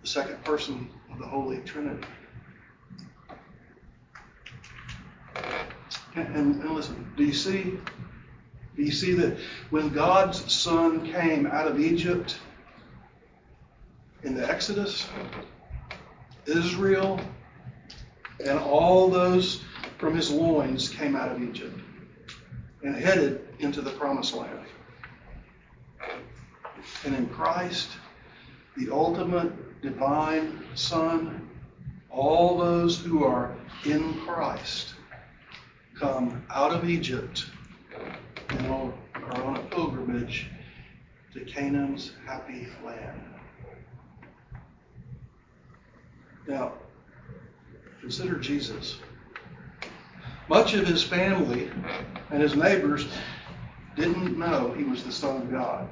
the 0.00 0.08
second 0.08 0.42
person 0.44 0.88
of 1.12 1.18
the 1.18 1.26
Holy 1.26 1.58
Trinity. 1.60 2.06
And, 6.14 6.62
and, 6.62 6.74
listen, 6.74 7.12
do 7.16 7.24
you 7.24 7.32
see? 7.32 7.78
Do 8.76 8.82
you 8.82 8.90
see 8.92 9.12
that 9.14 9.38
when 9.70 9.90
God's 9.90 10.52
Son 10.52 11.10
came 11.12 11.46
out 11.46 11.68
of 11.68 11.78
Egypt 11.78 12.38
in 14.22 14.34
the 14.34 14.48
Exodus, 14.48 15.08
Israel 16.46 17.20
and 18.44 18.58
all 18.58 19.08
those 19.08 19.62
from 19.98 20.14
his 20.14 20.30
loins 20.30 20.88
came 20.88 21.14
out 21.14 21.30
of 21.30 21.42
Egypt. 21.42 21.78
and 22.82 22.96
headed 22.96 23.46
into 23.58 23.82
the 23.82 23.90
promised 23.90 24.34
land. 24.34 24.64
And 27.04 27.14
in 27.14 27.28
Christ, 27.28 27.90
the 28.78 28.90
ultimate 28.90 29.82
divine 29.82 30.64
Son, 30.74 31.46
all 32.08 32.56
those 32.56 32.98
who 32.98 33.22
are 33.22 33.54
in 33.84 34.14
Christ 34.20 34.89
come 36.00 36.42
out 36.48 36.72
of 36.72 36.88
Egypt 36.88 37.44
and 38.48 38.66
are 38.68 39.42
on 39.44 39.56
a 39.58 39.62
pilgrimage 39.64 40.46
to 41.34 41.40
Canaan's 41.40 42.12
happy 42.24 42.66
land. 42.82 43.20
Now, 46.48 46.72
consider 48.00 48.38
Jesus. 48.38 48.98
Much 50.48 50.72
of 50.72 50.86
his 50.86 51.02
family 51.02 51.70
and 52.30 52.40
his 52.40 52.56
neighbors 52.56 53.06
didn't 53.94 54.38
know 54.38 54.72
he 54.72 54.84
was 54.84 55.04
the 55.04 55.12
Son 55.12 55.42
of 55.42 55.50
God. 55.50 55.86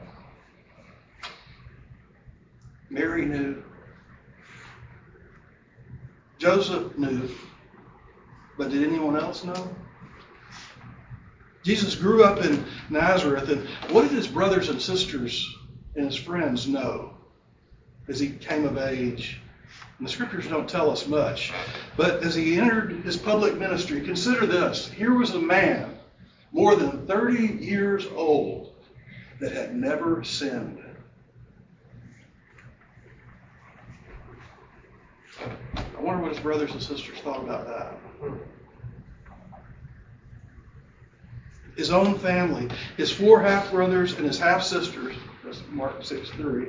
Mary 2.88 3.27
knew. 3.27 3.62
Joseph 6.38 6.97
knew. 6.97 7.29
But 8.57 8.71
did 8.71 8.83
anyone 8.85 9.15
else 9.15 9.45
know? 9.45 9.77
Jesus 11.69 11.95
grew 11.95 12.25
up 12.25 12.43
in 12.43 12.65
Nazareth, 12.89 13.51
and 13.51 13.69
what 13.93 14.01
did 14.01 14.13
his 14.13 14.27
brothers 14.27 14.71
and 14.71 14.81
sisters 14.81 15.55
and 15.95 16.07
his 16.07 16.17
friends 16.17 16.67
know 16.67 17.13
as 18.09 18.19
he 18.19 18.31
came 18.31 18.65
of 18.65 18.79
age? 18.79 19.39
And 19.99 20.09
the 20.09 20.11
scriptures 20.11 20.49
don't 20.49 20.67
tell 20.67 20.91
us 20.91 21.07
much. 21.07 21.53
But 21.95 22.23
as 22.23 22.35
he 22.35 22.59
entered 22.59 23.03
his 23.03 23.19
public 23.19 23.59
ministry, 23.59 24.01
consider 24.01 24.47
this. 24.47 24.89
Here 24.89 25.13
was 25.13 25.35
a 25.35 25.39
man 25.39 25.99
more 26.53 26.75
than 26.75 27.07
30 27.07 27.63
years 27.63 28.07
old 28.15 28.73
that 29.39 29.53
had 29.53 29.77
never 29.77 30.25
sinned. 30.25 30.83
I 35.39 36.01
wonder 36.01 36.23
what 36.23 36.33
his 36.33 36.41
brothers 36.41 36.73
and 36.73 36.83
sisters 36.83 37.19
thought 37.19 37.43
about 37.43 37.67
that. 37.67 37.95
His 41.78 41.92
own 41.92 42.18
family, 42.18 42.68
his 42.97 43.12
four 43.12 43.40
half 43.40 43.70
brothers 43.70 44.14
and 44.14 44.26
his 44.26 44.37
half 44.37 44.64
sisters, 44.64 45.14
that's 45.44 45.62
Mark 45.70 46.04
6 46.04 46.28
3, 46.30 46.66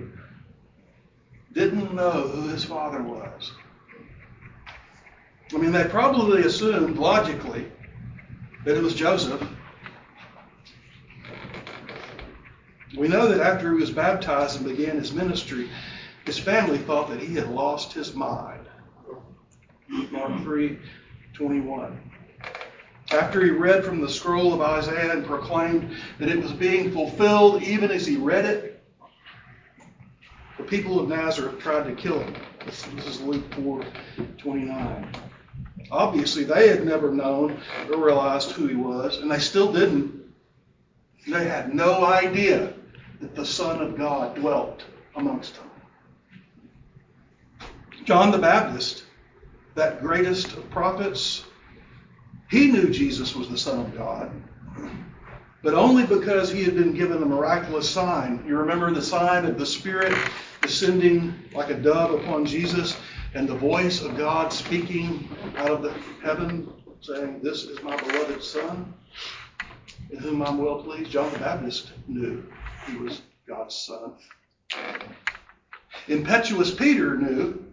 didn't 1.51 1.95
know 1.95 2.11
who 2.11 2.47
his 2.49 2.63
father 2.63 3.01
was. 3.01 3.51
I 5.51 5.57
mean, 5.57 5.71
they 5.71 5.85
probably 5.85 6.43
assumed 6.43 6.99
logically 6.99 7.65
that 8.65 8.77
it 8.77 8.83
was 8.83 8.93
Joseph. 8.93 9.41
We 12.95 13.07
know 13.07 13.29
that 13.29 13.41
after 13.41 13.73
he 13.73 13.79
was 13.79 13.89
baptized 13.89 14.61
and 14.61 14.77
began 14.77 14.95
his 14.95 15.11
ministry, 15.11 15.71
his 16.25 16.37
family 16.37 16.77
thought 16.77 17.09
that 17.09 17.19
he 17.19 17.33
had 17.33 17.49
lost 17.49 17.93
his 17.93 18.13
mind. 18.13 18.67
Mark 20.11 20.43
3 20.43 20.77
21. 21.33 22.18
After 23.11 23.43
he 23.43 23.49
read 23.49 23.83
from 23.83 24.01
the 24.01 24.09
scroll 24.09 24.53
of 24.53 24.61
Isaiah 24.61 25.13
and 25.13 25.25
proclaimed 25.25 25.95
that 26.19 26.29
it 26.29 26.41
was 26.41 26.53
being 26.53 26.91
fulfilled 26.91 27.63
even 27.63 27.89
as 27.89 28.05
he 28.05 28.17
read 28.17 28.45
it, 28.45 28.83
the 30.57 30.63
people 30.63 30.99
of 30.99 31.09
Nazareth 31.09 31.59
tried 31.59 31.85
to 31.85 31.95
kill 31.95 32.19
him. 32.19 32.35
This, 32.65 32.83
this 32.95 33.07
is 33.07 33.21
Luke 33.21 33.51
4 33.55 33.83
29. 34.37 35.11
Obviously, 35.91 36.43
they 36.43 36.67
had 36.67 36.85
never 36.85 37.11
known 37.11 37.59
or 37.91 37.97
realized 37.97 38.51
who 38.51 38.67
he 38.67 38.75
was, 38.75 39.17
and 39.17 39.31
they 39.31 39.39
still 39.39 39.73
didn't. 39.73 40.13
They 41.27 41.47
had 41.47 41.73
no 41.73 42.05
idea 42.05 42.73
that 43.21 43.33
the 43.33 43.45
Son 43.45 43.81
of 43.81 43.97
God 43.97 44.35
dwelt 44.35 44.83
amongst 45.15 45.55
them. 45.55 45.69
John 48.03 48.31
the 48.31 48.37
Baptist, 48.37 49.03
that 49.75 50.01
greatest 50.01 50.53
of 50.53 50.69
prophets, 50.69 51.45
he 52.49 52.67
knew 52.67 52.89
Jesus 52.89 53.35
was 53.35 53.49
the 53.49 53.57
Son 53.57 53.79
of 53.79 53.95
God, 53.95 54.31
but 55.61 55.73
only 55.73 56.05
because 56.05 56.51
he 56.51 56.63
had 56.63 56.75
been 56.75 56.93
given 56.93 57.21
a 57.21 57.25
miraculous 57.25 57.89
sign. 57.89 58.43
You 58.47 58.57
remember 58.57 58.91
the 58.91 59.01
sign 59.01 59.45
of 59.45 59.59
the 59.59 59.65
Spirit 59.65 60.17
descending 60.61 61.33
like 61.53 61.69
a 61.69 61.75
dove 61.75 62.13
upon 62.19 62.45
Jesus 62.45 62.97
and 63.33 63.47
the 63.47 63.55
voice 63.55 64.01
of 64.01 64.17
God 64.17 64.51
speaking 64.51 65.29
out 65.57 65.69
of 65.69 65.81
the 65.83 65.93
heaven 66.23 66.71
saying, 67.01 67.39
This 67.41 67.63
is 67.63 67.81
my 67.83 67.95
beloved 67.97 68.43
Son, 68.43 68.93
in 70.09 70.17
whom 70.17 70.41
I'm 70.41 70.57
well 70.57 70.81
pleased. 70.83 71.11
John 71.11 71.31
the 71.31 71.39
Baptist 71.39 71.91
knew 72.07 72.43
he 72.87 72.97
was 72.97 73.21
God's 73.47 73.75
Son. 73.75 74.13
Impetuous 76.07 76.73
Peter 76.73 77.17
knew. 77.17 77.63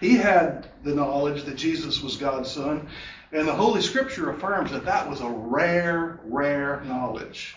He 0.00 0.16
had 0.16 0.68
the 0.84 0.94
knowledge 0.94 1.44
that 1.44 1.56
Jesus 1.56 2.02
was 2.02 2.16
God's 2.16 2.50
Son, 2.50 2.88
and 3.32 3.46
the 3.46 3.54
Holy 3.54 3.80
Scripture 3.80 4.30
affirms 4.30 4.70
that 4.70 4.84
that 4.84 5.08
was 5.08 5.20
a 5.20 5.28
rare, 5.28 6.20
rare 6.24 6.82
knowledge 6.84 7.56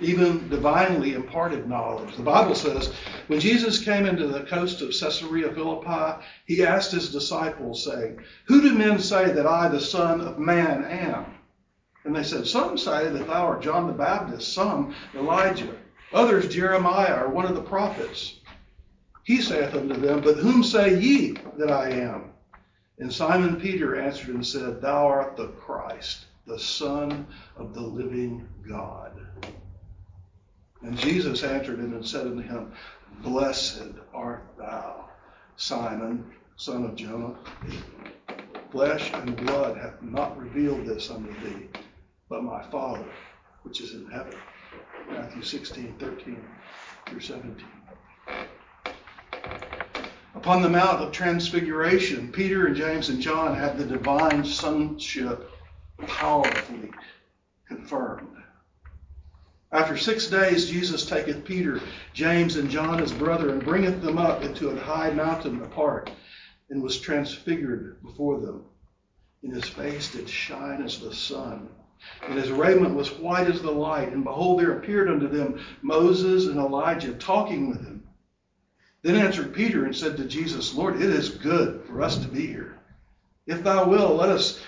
even 0.00 0.48
divinely 0.48 1.14
imparted 1.14 1.68
knowledge. 1.68 2.16
The 2.16 2.22
Bible 2.22 2.54
says 2.54 2.92
when 3.28 3.40
Jesus 3.40 3.78
came 3.78 4.06
into 4.06 4.26
the 4.26 4.42
coast 4.42 4.82
of 4.82 4.88
Caesarea 4.88 5.52
Philippi, 5.52 6.24
he 6.46 6.64
asked 6.64 6.92
his 6.92 7.12
disciples, 7.12 7.84
saying, 7.84 8.20
Who 8.46 8.60
do 8.60 8.74
men 8.74 8.98
say 8.98 9.30
that 9.30 9.46
I, 9.46 9.68
the 9.68 9.80
Son 9.80 10.20
of 10.20 10.38
Man, 10.38 10.84
am? 10.84 11.26
And 12.04 12.14
they 12.14 12.22
said, 12.22 12.46
Some 12.46 12.76
say 12.76 13.08
that 13.08 13.26
thou 13.26 13.46
art 13.46 13.62
John 13.62 13.86
the 13.86 13.92
Baptist, 13.92 14.52
some 14.52 14.94
Elijah, 15.14 15.74
others 16.12 16.52
Jeremiah 16.52 17.24
or 17.24 17.28
one 17.28 17.46
of 17.46 17.54
the 17.54 17.62
prophets. 17.62 18.34
He 19.22 19.40
saith 19.40 19.74
unto 19.74 19.94
them, 19.94 20.20
But 20.20 20.36
whom 20.36 20.62
say 20.62 20.98
ye 20.98 21.36
that 21.56 21.70
I 21.70 21.90
am? 21.90 22.33
And 22.98 23.12
Simon 23.12 23.60
Peter 23.60 24.00
answered 24.00 24.34
and 24.34 24.46
said, 24.46 24.80
Thou 24.80 25.06
art 25.06 25.36
the 25.36 25.48
Christ, 25.48 26.26
the 26.46 26.58
Son 26.58 27.26
of 27.56 27.74
the 27.74 27.80
living 27.80 28.48
God. 28.68 29.12
And 30.82 30.96
Jesus 30.98 31.42
answered 31.42 31.78
him 31.78 31.94
and 31.94 32.06
said 32.06 32.26
unto 32.26 32.42
him, 32.42 32.72
Blessed 33.22 33.94
art 34.12 34.44
thou, 34.58 35.08
Simon, 35.56 36.30
son 36.56 36.84
of 36.84 36.94
Jonah. 36.94 37.34
Flesh 38.70 39.12
and 39.12 39.36
blood 39.36 39.76
hath 39.76 40.02
not 40.02 40.38
revealed 40.38 40.86
this 40.86 41.10
unto 41.10 41.32
thee, 41.40 41.68
but 42.28 42.44
my 42.44 42.62
Father, 42.70 43.04
which 43.62 43.80
is 43.80 43.94
in 43.94 44.10
heaven. 44.10 44.34
Matthew 45.10 45.42
16, 45.42 45.94
13 45.98 46.44
through 47.06 47.20
17. 47.20 47.64
Upon 50.34 50.62
the 50.62 50.68
Mount 50.68 51.00
of 51.00 51.12
Transfiguration, 51.12 52.32
Peter 52.32 52.66
and 52.66 52.74
James 52.74 53.08
and 53.08 53.20
John 53.20 53.54
had 53.54 53.78
the 53.78 53.84
divine 53.84 54.44
sonship 54.44 55.48
powerfully 56.06 56.90
confirmed. 57.68 58.36
After 59.70 59.96
six 59.96 60.26
days, 60.26 60.70
Jesus 60.70 61.06
taketh 61.06 61.44
Peter, 61.44 61.80
James, 62.12 62.56
and 62.56 62.68
John 62.68 62.98
his 62.98 63.12
brother, 63.12 63.50
and 63.50 63.64
bringeth 63.64 64.02
them 64.02 64.18
up 64.18 64.42
into 64.42 64.70
a 64.70 64.80
high 64.80 65.10
mountain 65.10 65.62
apart, 65.62 66.10
and 66.68 66.82
was 66.82 67.00
transfigured 67.00 68.02
before 68.02 68.40
them. 68.40 68.64
And 69.42 69.52
his 69.52 69.68
face 69.68 70.12
did 70.12 70.28
shine 70.28 70.82
as 70.82 70.98
the 71.00 71.14
sun, 71.14 71.68
and 72.28 72.38
his 72.38 72.50
raiment 72.50 72.94
was 72.94 73.18
white 73.18 73.48
as 73.48 73.62
the 73.62 73.70
light. 73.70 74.12
And 74.12 74.24
behold, 74.24 74.60
there 74.60 74.78
appeared 74.78 75.08
unto 75.08 75.28
them 75.28 75.60
Moses 75.82 76.46
and 76.46 76.58
Elijah 76.58 77.14
talking 77.14 77.68
with 77.68 77.84
him. 77.84 78.03
Then 79.04 79.16
answered 79.16 79.52
Peter 79.52 79.84
and 79.84 79.94
said 79.94 80.16
to 80.16 80.24
Jesus, 80.24 80.74
Lord, 80.74 80.96
it 80.96 81.10
is 81.10 81.28
good 81.28 81.84
for 81.86 82.00
us 82.00 82.16
to 82.16 82.26
be 82.26 82.46
here. 82.46 82.78
If 83.46 83.62
thou 83.62 83.86
wilt, 83.86 84.16
let 84.16 84.30
us 84.30 84.62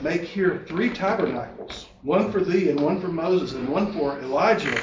make 0.00 0.22
here 0.22 0.64
three 0.66 0.88
tabernacles 0.88 1.86
one 2.00 2.32
for 2.32 2.42
thee, 2.42 2.70
and 2.70 2.80
one 2.80 2.98
for 2.98 3.08
Moses, 3.08 3.52
and 3.52 3.68
one 3.68 3.92
for 3.92 4.18
Elijah. 4.20 4.82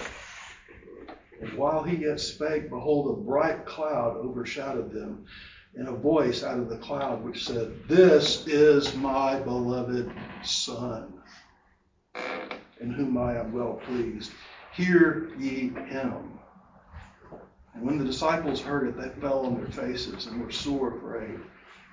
And 1.42 1.52
while 1.54 1.82
he 1.82 1.98
yet 1.98 2.20
spake, 2.20 2.70
behold, 2.70 3.18
a 3.18 3.22
bright 3.22 3.66
cloud 3.66 4.18
overshadowed 4.18 4.94
them, 4.94 5.26
and 5.74 5.88
a 5.88 5.94
voice 5.94 6.44
out 6.44 6.60
of 6.60 6.70
the 6.70 6.78
cloud 6.78 7.24
which 7.24 7.48
said, 7.48 7.74
This 7.88 8.46
is 8.46 8.96
my 8.96 9.40
beloved 9.40 10.12
Son, 10.44 11.12
in 12.80 12.92
whom 12.92 13.18
I 13.18 13.40
am 13.40 13.52
well 13.52 13.82
pleased. 13.88 14.32
Hear 14.74 15.32
ye 15.40 15.70
him. 15.70 16.40
And 17.76 17.84
when 17.86 17.98
the 17.98 18.06
disciples 18.06 18.62
heard 18.62 18.88
it, 18.88 18.98
they 18.98 19.10
fell 19.22 19.46
on 19.46 19.58
their 19.58 19.72
faces 19.72 20.28
and 20.28 20.44
were 20.44 20.52
sore 20.52 20.98
afraid. 20.98 21.40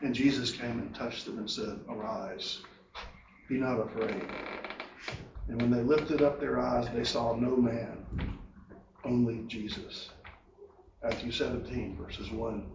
And 0.03 0.15
Jesus 0.15 0.53
came 0.53 0.79
and 0.79 0.95
touched 0.95 1.27
them 1.27 1.39
and 1.39 1.51
said, 1.51 1.81
Arise, 1.89 2.63
be 3.49 3.57
not 3.57 3.81
afraid. 3.81 4.25
And 5.49 5.61
when 5.61 5.71
they 5.71 5.83
lifted 5.83 6.23
up 6.23 6.41
their 6.41 6.61
eyes, 6.61 6.89
they 6.95 7.05
saw 7.05 7.35
no 7.37 7.57
man, 7.57 8.07
only 9.05 9.45
Jesus. 9.49 10.11
Matthew 11.03 11.33
17, 11.33 11.97
verses 12.01 12.31
1 12.31 12.67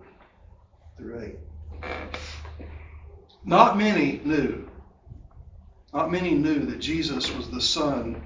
through 0.98 1.22
8. 1.22 1.40
Not 3.46 3.78
many 3.78 4.22
knew 4.26 4.70
Not 5.94 6.12
many 6.12 6.32
knew 6.32 6.66
that 6.68 6.80
Jesus 6.80 7.32
was 7.36 7.50
the 7.50 7.62
Son 7.62 8.22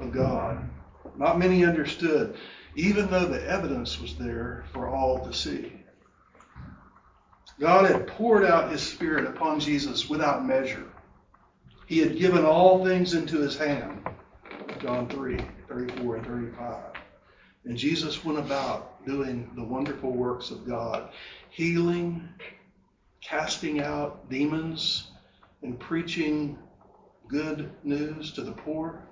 of 0.00 0.12
God. 0.12 0.68
Not 1.16 1.38
many 1.38 1.64
understood, 1.64 2.36
even 2.74 3.10
though 3.10 3.26
the 3.26 3.44
evidence 3.46 4.00
was 4.00 4.16
there 4.16 4.64
for 4.72 4.88
all 4.88 5.24
to 5.24 5.32
see. 5.32 5.72
God 7.58 7.90
had 7.90 8.06
poured 8.06 8.44
out 8.44 8.70
his 8.70 8.82
Spirit 8.82 9.26
upon 9.26 9.60
Jesus 9.60 10.08
without 10.08 10.46
measure. 10.46 10.86
He 11.86 11.98
had 11.98 12.18
given 12.18 12.44
all 12.44 12.84
things 12.84 13.14
into 13.14 13.38
his 13.38 13.56
hand. 13.56 14.06
John 14.80 15.08
3, 15.08 15.38
34 15.68 16.16
and 16.16 16.26
35. 16.26 16.76
And 17.66 17.76
Jesus 17.76 18.24
went 18.24 18.38
about 18.38 19.04
doing 19.04 19.50
the 19.56 19.64
wonderful 19.64 20.12
works 20.12 20.50
of 20.50 20.66
God, 20.66 21.10
healing, 21.50 22.28
casting 23.20 23.80
out 23.80 24.30
demons, 24.30 25.10
and 25.62 25.78
preaching 25.78 26.58
good 27.28 27.70
news 27.84 28.32
to 28.32 28.42
the 28.42 28.52
poor. 28.52 29.02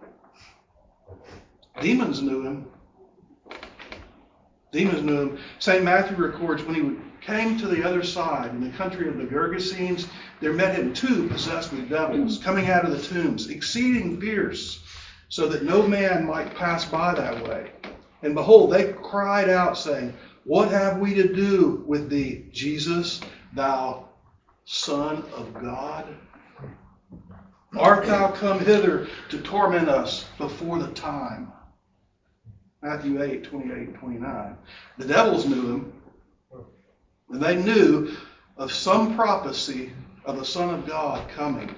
Demons 1.81 2.23
knew 2.23 2.43
him. 2.43 2.67
Demons 4.71 5.03
knew 5.03 5.21
him. 5.21 5.39
St. 5.59 5.83
Matthew 5.83 6.17
records 6.17 6.63
when 6.63 6.75
he 6.75 7.25
came 7.25 7.59
to 7.59 7.67
the 7.67 7.83
other 7.83 8.03
side 8.03 8.51
in 8.51 8.61
the 8.61 8.77
country 8.77 9.09
of 9.09 9.17
the 9.17 9.25
Gergesenes, 9.25 10.07
there 10.41 10.53
met 10.53 10.75
him 10.77 10.93
two 10.93 11.27
possessed 11.29 11.73
with 11.73 11.89
devils 11.89 12.39
coming 12.39 12.69
out 12.71 12.85
of 12.85 12.93
the 12.93 13.03
tombs, 13.03 13.49
exceeding 13.49 14.21
fierce, 14.21 14.81
so 15.29 15.49
that 15.49 15.65
no 15.65 15.87
man 15.87 16.27
might 16.27 16.55
pass 16.55 16.85
by 16.85 17.15
that 17.15 17.49
way. 17.49 17.73
And 18.23 18.35
behold, 18.35 18.73
they 18.73 18.93
cried 18.93 19.49
out, 19.49 19.79
saying, 19.79 20.15
What 20.45 20.71
have 20.71 20.99
we 20.99 21.15
to 21.15 21.33
do 21.33 21.83
with 21.87 22.11
thee, 22.11 22.47
Jesus, 22.53 23.21
thou 23.55 24.09
Son 24.65 25.25
of 25.35 25.55
God? 25.55 26.07
Art 27.77 28.07
thou 28.07 28.33
come 28.33 28.59
hither 28.61 29.07
to 29.29 29.41
torment 29.41 29.89
us 29.89 30.27
before 30.39 30.79
the 30.79 30.89
time? 30.89 31.53
Matthew 32.83 33.23
8, 33.23 33.45
28 33.45 33.95
29. 33.95 34.57
The 34.99 35.07
devils 35.07 35.47
knew 35.47 35.63
him, 35.63 35.93
and 37.31 37.43
they 37.43 37.57
knew 37.57 38.17
of 38.57 38.73
some 38.73 39.17
prophecy 39.17 39.93
of 40.25 40.39
the 40.39 40.45
Son 40.45 40.73
of 40.73 40.87
God 40.87 41.29
coming 41.31 41.75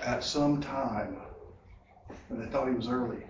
at 0.00 0.24
some 0.24 0.60
time. 0.60 1.16
And 2.30 2.42
they 2.42 2.46
thought 2.46 2.68
he 2.68 2.74
was 2.74 2.88
early. 2.88 3.22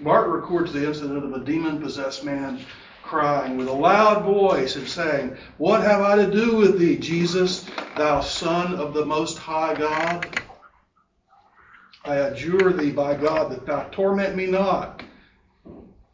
Mark 0.00 0.28
records 0.28 0.72
the 0.72 0.86
incident 0.86 1.24
of 1.24 1.32
a 1.34 1.44
demon 1.44 1.80
possessed 1.80 2.24
man 2.24 2.60
crying 3.02 3.56
with 3.56 3.68
a 3.68 3.72
loud 3.72 4.24
voice 4.24 4.76
and 4.76 4.88
saying, 4.88 5.36
What 5.58 5.82
have 5.82 6.00
I 6.00 6.16
to 6.16 6.30
do 6.30 6.56
with 6.56 6.78
thee, 6.78 6.96
Jesus, 6.96 7.66
thou 7.96 8.20
Son 8.20 8.74
of 8.74 8.94
the 8.94 9.04
Most 9.04 9.38
High 9.38 9.74
God? 9.74 10.42
I 12.04 12.16
adjure 12.16 12.72
thee 12.72 12.92
by 12.92 13.14
God 13.14 13.52
that 13.52 13.66
thou 13.66 13.84
torment 13.90 14.34
me 14.34 14.46
not. 14.46 15.02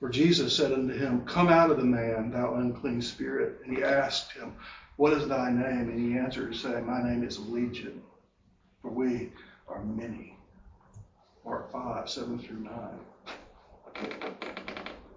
For 0.01 0.09
Jesus 0.09 0.57
said 0.57 0.73
unto 0.73 0.95
him, 0.95 1.25
Come 1.25 1.49
out 1.49 1.71
of 1.71 1.79
the 1.79 1.85
man, 1.85 2.31
thou 2.31 2.55
unclean 2.55 3.01
spirit. 3.01 3.61
And 3.65 3.77
he 3.77 3.83
asked 3.83 4.33
him, 4.33 4.55
What 4.97 5.13
is 5.13 5.27
thy 5.29 5.51
name? 5.51 5.89
And 5.89 6.13
he 6.13 6.19
answered, 6.19 6.55
saying, 6.55 6.87
My 6.87 7.03
name 7.03 7.25
is 7.25 7.39
Legion, 7.39 8.03
for 8.83 8.91
we 8.91 9.33
are 9.69 9.83
many. 9.85 10.37
Mark 11.45 11.71
5, 11.73 12.11
7 12.11 12.39
through 12.41 12.61
9. 12.61 12.75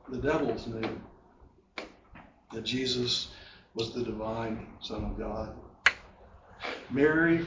The 0.09 0.17
devils 0.17 0.67
knew 0.67 1.01
that 2.53 2.63
Jesus 2.63 3.29
was 3.73 3.93
the 3.93 4.03
divine 4.03 4.67
Son 4.81 5.03
of 5.03 5.17
God. 5.17 5.55
Mary, 6.89 7.45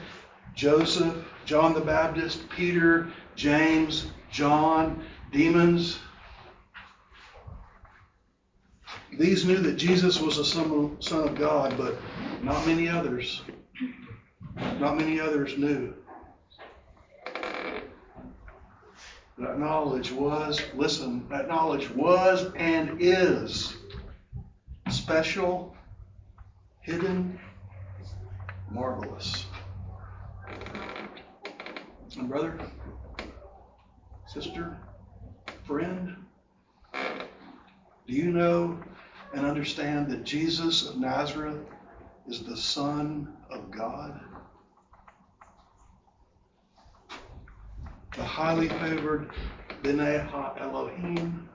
Joseph, 0.55 1.17
John 1.45 1.75
the 1.75 1.81
Baptist, 1.81 2.49
Peter, 2.51 3.09
James, 3.37 4.11
John, 4.31 5.05
demons. 5.33 5.99
These 9.19 9.45
knew 9.45 9.59
that 9.59 9.77
Jesus 9.77 10.21
was 10.21 10.37
the 10.37 10.45
Son 10.45 11.29
of 11.29 11.35
God, 11.35 11.77
but 11.77 11.97
not 12.43 12.67
many 12.67 12.89
others. 12.89 13.43
Not 14.79 14.97
many 14.97 15.21
others 15.21 15.57
knew. 15.59 15.95
That 19.39 19.59
knowledge 19.59 20.13
was, 20.13 20.61
listen, 20.75 21.27
that 21.29 21.49
knowledge 21.49 21.91
was 21.91 22.53
and 22.55 22.99
is 23.01 23.75
special, 24.89 25.75
hidden, 26.81 27.41
marvelous. 28.71 29.42
And 32.19 32.29
brother, 32.29 32.59
sister, 34.27 34.77
friend, 35.65 36.15
do 36.93 38.13
you 38.13 38.31
know 38.31 38.79
and 39.33 39.47
understand 39.47 40.11
that 40.11 40.23
Jesus 40.25 40.87
of 40.89 40.99
Nazareth 40.99 41.65
is 42.29 42.45
the 42.45 42.57
Son 42.57 43.35
of 43.51 43.71
God? 43.71 44.21
The 48.15 48.25
highly 48.25 48.69
favored 48.69 49.31
B'nai 49.83 50.29
Ha 50.29 50.55
Elohim, 50.61 51.49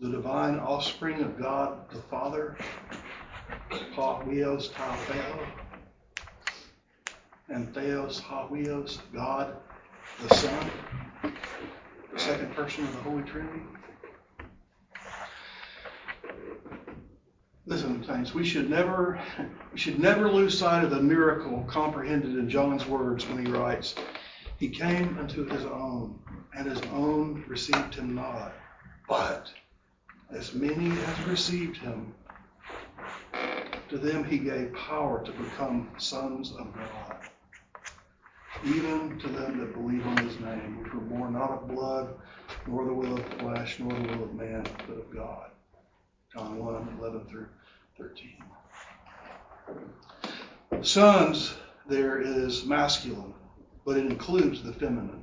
the 0.00 0.10
divine 0.10 0.58
offspring 0.58 1.22
of 1.22 1.38
God 1.38 1.88
the 1.90 2.02
Father, 2.02 2.56
Ha 3.70 4.22
Weos 4.24 4.72
Ta 4.74 5.67
and 7.48 7.72
Theos 7.74 8.20
Ha 8.20 8.48
Weos, 8.48 8.98
God 9.14 9.56
the 10.22 10.34
Son, 10.34 10.70
the 12.12 12.18
second 12.18 12.54
person 12.54 12.84
of 12.84 12.92
the 12.92 13.02
Holy 13.02 13.22
Trinity. 13.22 13.62
Listen, 17.66 18.02
saints, 18.04 18.34
we 18.34 18.44
should 18.44 18.68
never 18.68 19.20
we 19.72 19.78
should 19.78 19.98
never 19.98 20.30
lose 20.30 20.58
sight 20.58 20.84
of 20.84 20.90
the 20.90 21.00
miracle 21.00 21.64
comprehended 21.68 22.36
in 22.36 22.48
John's 22.48 22.86
words 22.86 23.28
when 23.28 23.44
he 23.44 23.52
writes, 23.52 23.94
He 24.58 24.68
came 24.68 25.18
unto 25.18 25.44
his 25.44 25.64
own, 25.64 26.18
and 26.56 26.66
his 26.66 26.80
own 26.92 27.44
received 27.46 27.94
him 27.94 28.14
not. 28.14 28.52
But 29.08 29.52
as 30.30 30.54
many 30.54 30.90
as 30.90 31.26
received 31.28 31.76
him, 31.76 32.14
to 33.88 33.98
them 33.98 34.24
he 34.24 34.38
gave 34.38 34.72
power 34.74 35.24
to 35.24 35.32
become 35.32 35.90
sons 35.98 36.52
of 36.52 36.74
God. 36.74 37.28
Even 38.64 39.18
to 39.18 39.28
them 39.28 39.58
that 39.58 39.72
believe 39.72 40.06
on 40.06 40.16
his 40.18 40.38
name, 40.40 40.82
which 40.82 40.92
were 40.92 41.00
born 41.00 41.34
not 41.34 41.50
of 41.50 41.68
blood, 41.68 42.14
nor 42.66 42.84
the 42.84 42.92
will 42.92 43.16
of 43.16 43.30
the 43.30 43.36
flesh, 43.36 43.78
nor 43.78 43.92
the 43.92 44.08
will 44.08 44.24
of 44.24 44.34
man, 44.34 44.64
but 44.86 44.98
of 44.98 45.14
God. 45.14 45.50
John 46.32 46.58
1, 46.58 46.98
11 46.98 47.26
through 47.26 47.48
13. 47.98 48.42
Sons, 50.82 51.54
there 51.88 52.20
is 52.20 52.64
masculine, 52.66 53.32
but 53.84 53.96
it 53.96 54.06
includes 54.06 54.62
the 54.62 54.72
feminine. 54.72 55.22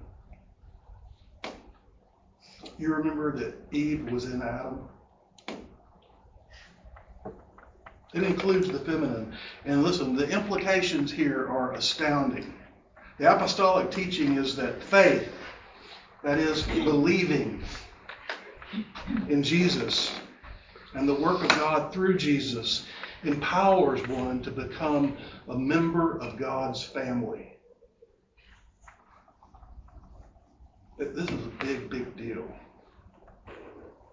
You 2.77 2.93
remember 2.93 3.37
that 3.37 3.55
Eve 3.71 4.11
was 4.11 4.25
in 4.25 4.41
Adam? 4.41 4.89
It 8.15 8.23
includes 8.23 8.69
the 8.69 8.79
feminine. 8.79 9.33
And 9.65 9.83
listen, 9.83 10.15
the 10.15 10.27
implications 10.29 11.11
here 11.11 11.47
are 11.47 11.73
astounding. 11.73 12.54
The 13.17 13.33
apostolic 13.33 13.91
teaching 13.91 14.37
is 14.37 14.55
that 14.57 14.83
faith, 14.83 15.29
that 16.23 16.37
is, 16.37 16.63
believing 16.63 17.63
in 19.29 19.41
Jesus 19.41 20.11
and 20.93 21.07
the 21.07 21.15
work 21.15 21.41
of 21.41 21.49
God 21.49 21.93
through 21.93 22.17
Jesus, 22.17 22.85
empowers 23.23 24.05
one 24.07 24.41
to 24.41 24.51
become 24.51 25.15
a 25.47 25.57
member 25.57 26.17
of 26.21 26.37
God's 26.37 26.83
family. 26.83 27.53
This 30.97 31.29
is 31.29 31.45
a 31.45 31.63
big, 31.63 31.89
big 31.89 32.17
deal. 32.17 32.45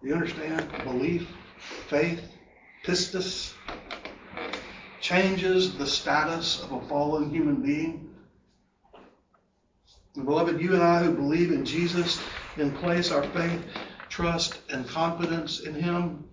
You 0.02 0.14
understand? 0.14 0.68
Belief, 0.84 1.28
faith, 1.88 2.22
pistis, 2.84 3.54
changes 5.00 5.76
the 5.76 5.86
status 5.86 6.62
of 6.62 6.72
a 6.72 6.80
fallen 6.88 7.30
human 7.30 7.62
being. 7.62 8.11
And 10.14 10.26
beloved, 10.26 10.60
you 10.60 10.74
and 10.74 10.82
I 10.82 11.02
who 11.02 11.14
believe 11.14 11.52
in 11.52 11.64
Jesus 11.64 12.20
and 12.56 12.74
place 12.76 13.10
our 13.10 13.22
faith, 13.22 13.64
trust, 14.10 14.60
and 14.70 14.86
confidence 14.86 15.60
in 15.60 15.74
Him, 15.74 16.24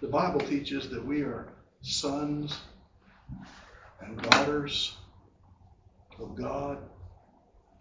the 0.00 0.06
Bible 0.06 0.40
teaches 0.40 0.88
that 0.90 1.04
we 1.04 1.22
are 1.22 1.48
sons 1.82 2.58
and 4.00 4.20
daughters 4.22 4.96
of 6.20 6.36
God, 6.36 6.78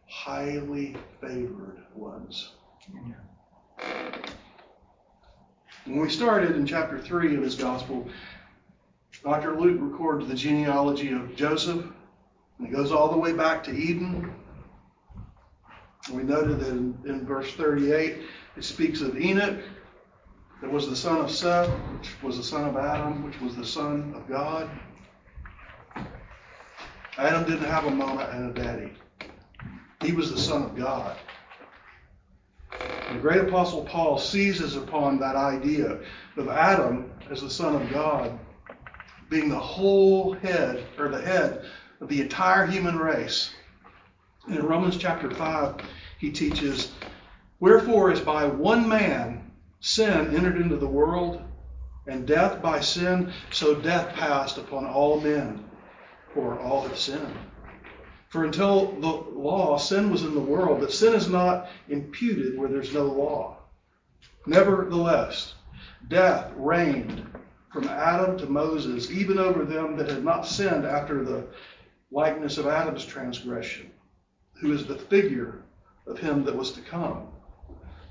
highly 0.08 0.98
favored 1.22 1.84
ones. 1.94 2.54
When 5.86 6.00
we 6.00 6.10
started 6.10 6.56
in 6.56 6.66
chapter 6.66 6.98
3 6.98 7.36
of 7.36 7.44
his 7.44 7.56
gospel, 7.56 8.08
Dr. 9.24 9.60
Luke 9.60 9.78
records 9.80 10.28
the 10.28 10.34
genealogy 10.34 11.12
of 11.12 11.36
Joseph, 11.36 11.86
And 12.58 12.68
it 12.68 12.72
goes 12.72 12.92
all 12.92 13.12
the 13.12 13.18
way 13.18 13.34
back 13.34 13.64
to 13.66 13.72
Eden. 13.72 14.34
We 16.12 16.24
noted 16.24 16.60
that 16.60 16.70
in, 16.70 16.98
in 17.06 17.26
verse 17.26 17.54
38, 17.54 18.18
it 18.58 18.64
speaks 18.64 19.02
of 19.02 19.20
Enoch, 19.20 19.58
that 20.62 20.72
was 20.72 20.88
the 20.90 20.96
son 20.96 21.20
of 21.20 21.32
Seth, 21.32 21.70
which 21.70 22.22
was 22.22 22.38
the 22.38 22.44
son 22.44 22.70
of 22.70 22.78
Adam, 22.78 23.24
which 23.24 23.40
was 23.42 23.56
the 23.56 23.66
son 23.66 24.14
of 24.16 24.28
God. 24.28 24.70
Adam 27.18 27.44
didn't 27.44 27.66
have 27.66 27.86
a 27.86 27.92
mama 27.92 28.30
and 28.34 28.50
a 28.50 28.62
daddy. 28.62 28.92
He 30.02 30.12
was 30.12 30.32
the 30.32 30.38
son 30.38 30.64
of 30.64 30.76
God. 30.76 31.18
The 32.72 33.20
great 33.20 33.42
apostle 33.42 33.84
Paul 33.86 34.18
seizes 34.18 34.76
upon 34.76 35.20
that 35.20 35.36
idea 35.36 36.00
of 36.38 36.50
Adam 36.50 37.12
as 37.32 37.42
the 37.42 37.50
son 37.50 37.76
of 37.76 37.92
God 37.92 38.38
being 39.30 39.50
the 39.50 39.60
whole 39.60 40.34
head 40.34 40.86
or 41.00 41.10
the 41.10 41.22
head 41.22 41.66
of 42.02 42.10
the 42.10 42.22
entire 42.22 42.66
human 42.66 42.98
race. 42.98 43.54
In 44.48 44.64
Romans 44.64 44.98
chapter 44.98 45.32
5, 45.32 45.76
he 46.20 46.32
teaches, 46.32 46.94
Wherefore, 47.60 48.12
as 48.12 48.22
by 48.22 48.46
one 48.46 48.88
man 48.88 49.52
sin 49.80 50.36
entered 50.36 50.62
into 50.62 50.78
the 50.78 50.88
world, 50.88 51.42
and 52.06 52.28
death 52.28 52.62
by 52.62 52.80
sin, 52.80 53.34
so 53.52 53.74
death 53.74 54.14
passed 54.14 54.60
upon 54.60 54.86
all 54.86 55.20
men, 55.20 55.66
for 56.32 56.60
all 56.60 56.84
have 56.84 56.98
sinned. 56.98 57.36
For 58.30 58.44
until 58.44 58.92
the 59.00 59.08
law, 59.08 59.78
sin 59.78 60.12
was 60.12 60.22
in 60.22 60.36
the 60.36 60.40
world, 60.40 60.80
but 60.80 60.92
sin 60.92 61.16
is 61.16 61.28
not 61.28 61.68
imputed 61.90 62.56
where 62.60 62.70
there's 62.70 62.94
no 62.94 63.06
law. 63.06 63.58
Nevertheless, 64.46 65.56
death 66.08 66.54
reigned 66.56 67.26
from 67.74 67.88
Adam 67.88 68.38
to 68.38 68.46
Moses, 68.46 69.10
even 69.10 69.40
over 69.40 69.66
them 69.66 69.98
that 69.98 70.12
had 70.12 70.24
not 70.24 70.46
sinned 70.46 70.86
after 70.86 71.24
the 71.24 71.48
likeness 72.12 72.60
of 72.60 72.68
Adam's 72.68 73.06
transgression, 73.06 73.90
who 74.60 74.74
is 74.74 74.86
the 74.86 74.98
figure 74.98 75.64
of 76.08 76.20
him 76.20 76.44
that 76.46 76.56
was 76.56 76.72
to 76.72 76.82
come. 76.82 77.28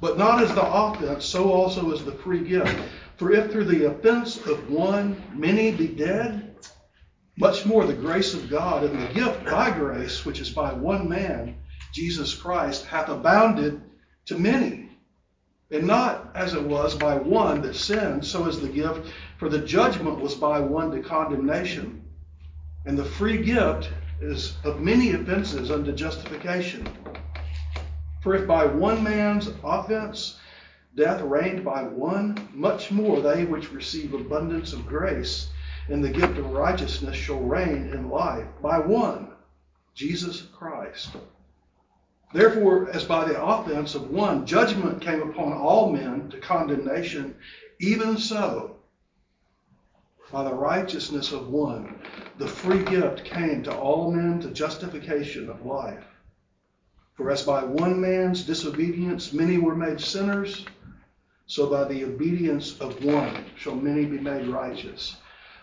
But 0.01 0.19
not 0.19 0.43
as 0.43 0.55
the 0.55 0.67
offense, 0.67 1.25
so 1.25 1.51
also 1.51 1.93
is 1.93 2.05
the 2.05 2.13
free 2.13 2.45
gift. 2.45 2.77
For 3.17 3.33
if 3.33 3.51
through 3.51 3.67
the 3.67 3.87
offense 3.87 4.45
of 4.47 4.71
one 4.71 5.23
many 5.33 5.71
be 5.73 5.89
dead, 5.89 6.57
much 7.37 7.65
more 7.65 7.87
the 7.87 7.95
grace 7.95 8.35
of 8.35 8.51
God 8.51 8.85
and 8.85 9.01
the 9.01 9.15
gift 9.15 9.45
by 9.45 9.71
grace, 9.71 10.25
which 10.25 10.41
is 10.41 10.51
by 10.51 10.73
one 10.73 11.09
man, 11.09 11.57
Jesus 11.93 12.35
Christ, 12.35 12.87
hath 12.87 13.09
abounded 13.09 13.81
to 14.27 14.39
many. 14.39 14.91
And 15.71 15.87
not 15.87 16.31
as 16.35 16.55
it 16.55 16.63
was 16.63 16.95
by 16.95 17.17
one 17.17 17.63
that 17.63 17.75
sinned, 17.75 18.25
so 18.25 18.47
is 18.47 18.61
the 18.61 18.69
gift, 18.69 19.13
for 19.39 19.49
the 19.49 19.61
judgment 19.61 20.21
was 20.21 20.35
by 20.35 20.61
one 20.61 20.91
to 20.91 21.01
condemnation. 21.01 22.05
And 22.85 22.99
the 22.99 23.05
free 23.05 23.43
gift 23.43 23.91
is 24.25 24.57
of 24.65 24.81
many 24.81 25.13
offenses 25.13 25.71
unto 25.71 25.93
justification. 25.93 26.89
For 28.23 28.35
if 28.35 28.47
by 28.47 28.65
one 28.65 29.03
man's 29.05 29.51
offense 29.63 30.41
death 30.97 31.21
reigned 31.21 31.65
by 31.65 31.83
one, 31.83 32.49
much 32.55 32.91
more 32.91 33.21
they 33.21 33.45
which 33.45 33.73
receive 33.73 34.15
abundance 34.15 34.73
of 34.73 34.87
grace 34.87 35.51
and 35.89 36.03
the 36.03 36.09
gift 36.09 36.39
of 36.39 36.53
righteousness 36.53 37.17
shall 37.17 37.41
reign 37.41 37.91
in 37.93 38.09
life 38.09 38.47
by 38.63 38.79
one, 38.79 39.29
Jesus 39.95 40.43
Christ. 40.57 41.11
Therefore, 42.33 42.91
as 42.91 43.05
by 43.05 43.29
the 43.29 43.43
offense 43.43 43.95
of 43.95 44.11
one 44.11 44.47
judgment 44.47 45.03
came 45.03 45.21
upon 45.21 45.53
all 45.53 45.93
men 45.93 46.31
to 46.31 46.41
condemnation, 46.41 47.35
even 47.79 48.17
so, 48.17 48.74
by 50.35 50.43
the 50.43 50.53
righteousness 50.53 51.31
of 51.31 51.47
one, 51.47 51.97
the 52.39 52.49
free 52.49 52.83
gift 52.83 53.25
came 53.25 53.63
to 53.63 53.73
all 53.73 54.11
men 54.11 54.41
to 54.41 54.51
justification 54.51 55.49
of 55.49 55.65
life. 55.65 56.03
For 57.15 57.31
as 57.31 57.45
by 57.45 57.63
one 57.63 58.01
man's 58.01 58.43
disobedience 58.45 59.33
many 59.33 59.59
were 59.59 59.77
made 59.77 60.01
sinners, 60.01 60.67
so 61.47 61.71
by 61.71 61.85
the 61.85 62.03
obedience 62.03 62.81
of 62.81 63.05
one 63.05 63.45
shall 63.57 63.77
many 63.77 64.07
be 64.07 64.19
made 64.19 64.49
righteous. 64.49 65.19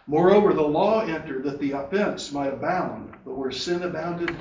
Moreover, 0.07 0.53
the 0.53 0.61
law 0.61 1.01
entered 1.01 1.43
that 1.43 1.59
the 1.59 1.73
offense 1.73 2.31
might 2.31 2.53
abound, 2.53 3.13
but 3.25 3.37
where 3.37 3.51
sin 3.51 3.83
abounded, 3.83 4.33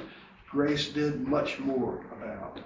grace 0.49 0.91
did 0.93 1.27
much 1.27 1.59
more 1.59 2.05
abound. 2.13 2.63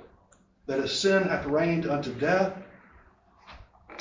That 0.66 0.80
as 0.80 0.92
sin 0.92 1.22
hath 1.22 1.46
reigned 1.46 1.86
unto 1.86 2.12
death, 2.12 2.58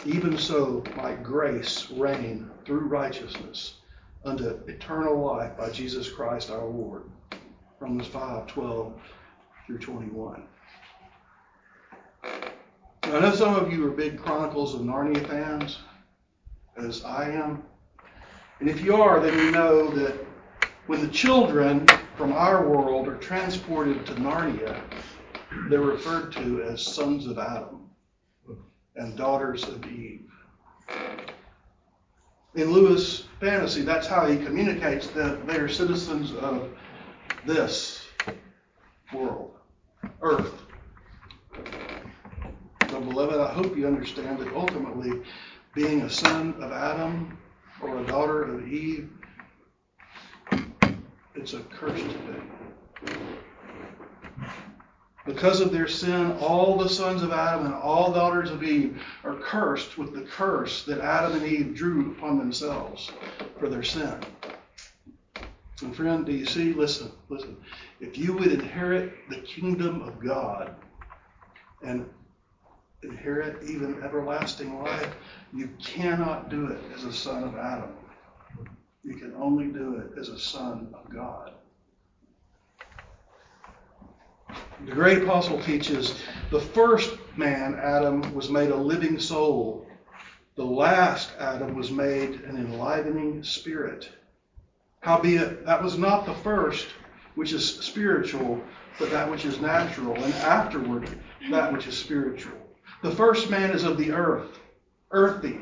even 0.05 0.37
so 0.37 0.83
might 0.97 1.23
grace 1.23 1.89
reign 1.91 2.49
through 2.65 2.87
righteousness 2.87 3.75
unto 4.25 4.49
eternal 4.67 5.19
life 5.19 5.57
by 5.57 5.69
Jesus 5.69 6.09
Christ 6.09 6.49
our 6.49 6.65
Lord. 6.65 7.03
Romans 7.79 8.07
5 8.07 8.47
12 8.47 8.93
through 9.67 9.79
21. 9.79 10.43
I 12.23 13.19
know 13.19 13.35
some 13.35 13.55
of 13.55 13.71
you 13.71 13.85
are 13.87 13.91
big 13.91 14.17
Chronicles 14.17 14.73
of 14.73 14.81
Narnia 14.81 15.27
fans, 15.27 15.79
as 16.77 17.03
I 17.03 17.29
am. 17.31 17.63
And 18.59 18.69
if 18.69 18.81
you 18.81 18.95
are, 18.95 19.19
then 19.19 19.37
you 19.37 19.51
know 19.51 19.89
that 19.91 20.25
when 20.87 21.01
the 21.01 21.09
children 21.09 21.85
from 22.15 22.31
our 22.31 22.67
world 22.67 23.07
are 23.07 23.17
transported 23.17 24.05
to 24.05 24.13
Narnia, 24.13 24.81
they're 25.69 25.81
referred 25.81 26.31
to 26.33 26.63
as 26.63 26.81
sons 26.81 27.27
of 27.27 27.37
Adam 27.37 27.89
and 28.95 29.17
daughters 29.17 29.63
of 29.63 29.85
Eve. 29.85 30.29
In 32.55 32.71
Lewis' 32.71 33.21
fantasy, 33.39 33.81
that's 33.81 34.05
how 34.05 34.27
he 34.27 34.37
communicates 34.37 35.07
that 35.09 35.47
they 35.47 35.55
are 35.57 35.67
citizens 35.67 36.33
of 36.35 36.69
this 37.45 38.07
world, 39.11 39.55
Earth. 40.21 40.61
So, 42.91 43.01
beloved, 43.01 43.39
I 43.39 43.51
hope 43.51 43.75
you 43.75 43.87
understand 43.87 44.37
that 44.39 44.53
ultimately, 44.53 45.23
being 45.73 46.01
a 46.01 46.09
son 46.09 46.53
of 46.61 46.71
Adam 46.71 47.39
or 47.81 47.97
a 47.99 48.05
daughter 48.05 48.43
of 48.43 48.67
Eve, 48.67 49.09
it's 51.33 51.53
a 51.53 51.61
cursed 51.61 52.05
thing. 52.05 52.62
Because 55.25 55.61
of 55.61 55.71
their 55.71 55.87
sin, 55.87 56.33
all 56.41 56.77
the 56.77 56.89
sons 56.89 57.23
of 57.23 57.31
Adam 57.31 57.65
and 57.65 57.73
all 57.73 58.11
daughters 58.11 58.51
of 58.51 58.61
Eve 58.61 59.01
are 59.23 59.35
cursed 59.35 59.97
with 59.97 60.13
the 60.13 60.23
curse 60.23 60.83
that 60.83 60.99
Adam 60.99 61.33
and 61.33 61.45
Eve 61.45 61.73
drew 61.73 62.11
upon 62.11 62.37
themselves 62.37 63.09
for 63.57 63.69
their 63.69 63.83
sin. 63.83 64.19
And 65.81 65.95
friend, 65.95 66.25
do 66.25 66.33
you 66.33 66.45
see? 66.45 66.73
Listen, 66.73 67.11
listen. 67.29 67.55
If 68.01 68.17
you 68.17 68.33
would 68.33 68.51
inherit 68.51 69.13
the 69.29 69.37
kingdom 69.37 70.01
of 70.01 70.19
God 70.19 70.75
and 71.81 72.05
inherit 73.01 73.63
even 73.63 74.01
everlasting 74.03 74.81
life, 74.81 75.13
you 75.53 75.69
cannot 75.81 76.49
do 76.49 76.67
it 76.67 76.79
as 76.95 77.05
a 77.05 77.13
son 77.13 77.43
of 77.43 77.55
Adam. 77.55 77.95
You 79.03 79.15
can 79.15 79.33
only 79.35 79.67
do 79.67 79.97
it 79.97 80.17
as 80.17 80.29
a 80.29 80.39
son 80.39 80.93
of 80.93 81.09
God. 81.09 81.53
The 84.85 84.91
great 84.91 85.23
apostle 85.23 85.61
teaches 85.61 86.21
the 86.51 86.59
first 86.59 87.17
man, 87.37 87.75
Adam, 87.75 88.33
was 88.33 88.49
made 88.49 88.69
a 88.69 88.75
living 88.75 89.19
soul. 89.19 89.87
The 90.55 90.65
last 90.65 91.31
Adam 91.39 91.75
was 91.75 91.89
made 91.89 92.41
an 92.41 92.57
enlivening 92.57 93.43
spirit. 93.43 94.09
Howbeit, 94.99 95.65
that 95.65 95.81
was 95.81 95.97
not 95.97 96.25
the 96.25 96.33
first, 96.33 96.87
which 97.35 97.53
is 97.53 97.79
spiritual, 97.79 98.61
but 98.99 99.09
that 99.11 99.29
which 99.29 99.45
is 99.45 99.59
natural, 99.59 100.15
and 100.15 100.33
afterward, 100.35 101.09
that 101.49 101.71
which 101.73 101.87
is 101.87 101.97
spiritual. 101.97 102.57
The 103.01 103.11
first 103.11 103.49
man 103.49 103.71
is 103.71 103.83
of 103.83 103.97
the 103.97 104.11
earth, 104.11 104.59
earthy. 105.11 105.59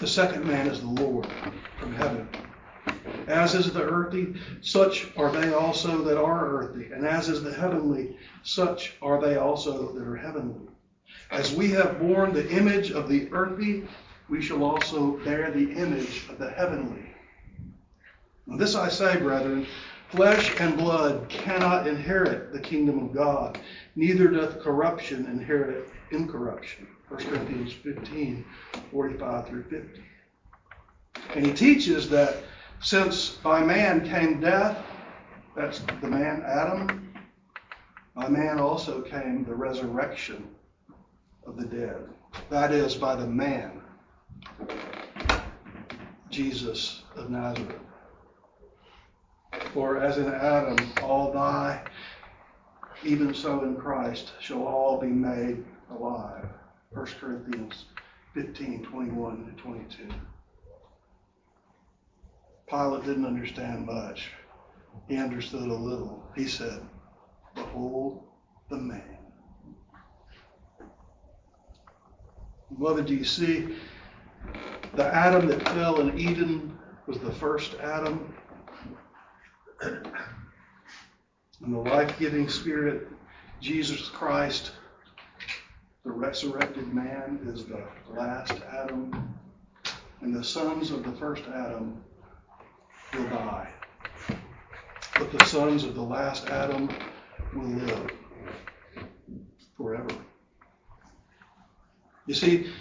The 0.00 0.06
second 0.06 0.46
man 0.46 0.66
is 0.66 0.80
the 0.80 0.88
Lord 0.88 1.26
from 1.78 1.94
heaven. 1.94 2.28
As 3.26 3.54
is 3.54 3.72
the 3.72 3.82
earthy, 3.82 4.34
such 4.60 5.08
are 5.16 5.30
they 5.30 5.52
also 5.52 6.02
that 6.02 6.20
are 6.20 6.48
earthy. 6.56 6.92
And 6.92 7.06
as 7.06 7.28
is 7.28 7.42
the 7.42 7.52
heavenly, 7.52 8.16
such 8.42 8.94
are 9.02 9.20
they 9.20 9.36
also 9.36 9.92
that 9.92 10.06
are 10.06 10.16
heavenly. 10.16 10.68
As 11.30 11.54
we 11.54 11.70
have 11.70 12.00
borne 12.00 12.32
the 12.32 12.48
image 12.50 12.90
of 12.90 13.08
the 13.08 13.28
earthy, 13.32 13.86
we 14.28 14.42
shall 14.42 14.64
also 14.64 15.18
bear 15.24 15.50
the 15.50 15.72
image 15.72 16.28
of 16.28 16.38
the 16.38 16.50
heavenly. 16.50 17.10
And 18.46 18.58
this 18.58 18.74
I 18.74 18.88
say, 18.88 19.16
brethren, 19.18 19.66
flesh 20.08 20.58
and 20.60 20.76
blood 20.76 21.28
cannot 21.28 21.86
inherit 21.86 22.52
the 22.52 22.60
kingdom 22.60 22.98
of 22.98 23.14
God, 23.14 23.58
neither 23.96 24.28
doth 24.28 24.60
corruption 24.60 25.26
inherit 25.26 25.88
incorruption. 26.10 26.86
1 27.08 27.24
Corinthians 27.24 27.72
15, 27.72 28.44
45 28.90 29.48
through 29.48 29.62
50. 29.64 30.02
And 31.34 31.46
he 31.46 31.52
teaches 31.52 32.08
that 32.10 32.36
since 32.82 33.30
by 33.30 33.62
man 33.62 34.06
came 34.06 34.40
death, 34.40 34.84
that's 35.54 35.80
the 36.00 36.08
man 36.08 36.42
Adam, 36.44 37.14
by 38.14 38.28
man 38.28 38.58
also 38.58 39.00
came 39.02 39.44
the 39.44 39.54
resurrection 39.54 40.48
of 41.46 41.56
the 41.56 41.64
dead. 41.64 42.08
That 42.50 42.72
is, 42.72 42.94
by 42.94 43.14
the 43.14 43.26
man, 43.26 43.80
Jesus 46.28 47.02
of 47.14 47.30
Nazareth. 47.30 47.76
For 49.72 49.98
as 49.98 50.18
in 50.18 50.26
Adam 50.26 50.76
all 51.02 51.32
die, 51.32 51.82
even 53.04 53.32
so 53.32 53.62
in 53.62 53.76
Christ 53.76 54.32
shall 54.40 54.62
all 54.62 55.00
be 55.00 55.06
made 55.06 55.64
alive. 55.90 56.48
1 56.90 57.06
Corinthians 57.20 57.86
15, 58.34 58.84
21 58.84 59.46
to 59.46 59.62
22. 59.62 60.08
Pilate 62.72 63.04
didn't 63.04 63.26
understand 63.26 63.84
much. 63.84 64.30
He 65.06 65.18
understood 65.18 65.68
a 65.68 65.74
little. 65.74 66.26
He 66.34 66.46
said, 66.46 66.80
Behold 67.54 68.24
the 68.70 68.78
man. 68.78 69.18
Beloved, 72.78 73.04
do 73.04 73.14
you 73.14 73.24
see 73.24 73.76
the 74.94 75.04
Adam 75.04 75.46
that 75.48 75.68
fell 75.68 76.00
in 76.00 76.18
Eden 76.18 76.78
was 77.06 77.18
the 77.18 77.32
first 77.32 77.74
Adam? 77.74 78.34
And 79.82 81.74
the 81.74 81.78
life 81.78 82.18
giving 82.18 82.48
Spirit, 82.48 83.06
Jesus 83.60 84.08
Christ, 84.08 84.72
the 86.06 86.10
resurrected 86.10 86.90
man, 86.94 87.38
is 87.44 87.66
the 87.66 87.84
last 88.10 88.54
Adam. 88.72 89.36
And 90.22 90.34
the 90.34 90.42
sons 90.42 90.90
of 90.90 91.04
the 91.04 91.12
first 91.12 91.44
Adam 91.48 92.02
will 93.14 93.28
die. 93.28 93.68
But 95.18 95.30
the 95.30 95.44
sons 95.44 95.84
of 95.84 95.94
the 95.94 96.02
last 96.02 96.48
Adam 96.48 96.88
will 97.54 97.68
live 97.68 98.10
forever. 99.76 100.14
You 102.26 102.34
see, 102.34 102.72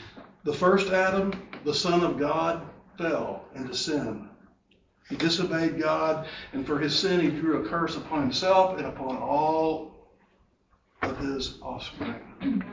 the 0.44 0.54
first 0.54 0.92
Adam, 0.92 1.34
the 1.64 1.74
Son 1.74 2.04
of 2.04 2.18
God, 2.18 2.68
fell 2.98 3.46
into 3.56 3.76
sin. 3.76 4.30
He 5.10 5.16
disobeyed 5.18 5.82
God, 5.82 6.28
and 6.54 6.66
for 6.66 6.80
his 6.80 6.98
sin, 6.98 7.20
he 7.20 7.30
drew 7.30 7.66
a 7.66 7.70
curse 7.70 7.98
upon 7.98 8.22
himself 8.22 8.78
and 8.78 8.88
upon 8.88 9.18
all 9.18 9.92
of 11.02 11.18
his 11.18 11.58
offspring. 11.62 12.64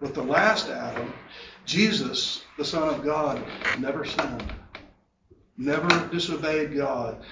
But 0.00 0.14
the 0.14 0.22
last 0.22 0.68
Adam, 0.68 1.12
Jesus, 1.64 2.44
the 2.58 2.64
Son 2.64 2.88
of 2.88 3.04
God, 3.04 3.42
never 3.78 4.04
sinned, 4.04 4.52
never 5.56 6.08
disobeyed 6.08 6.76
God, 6.76 7.24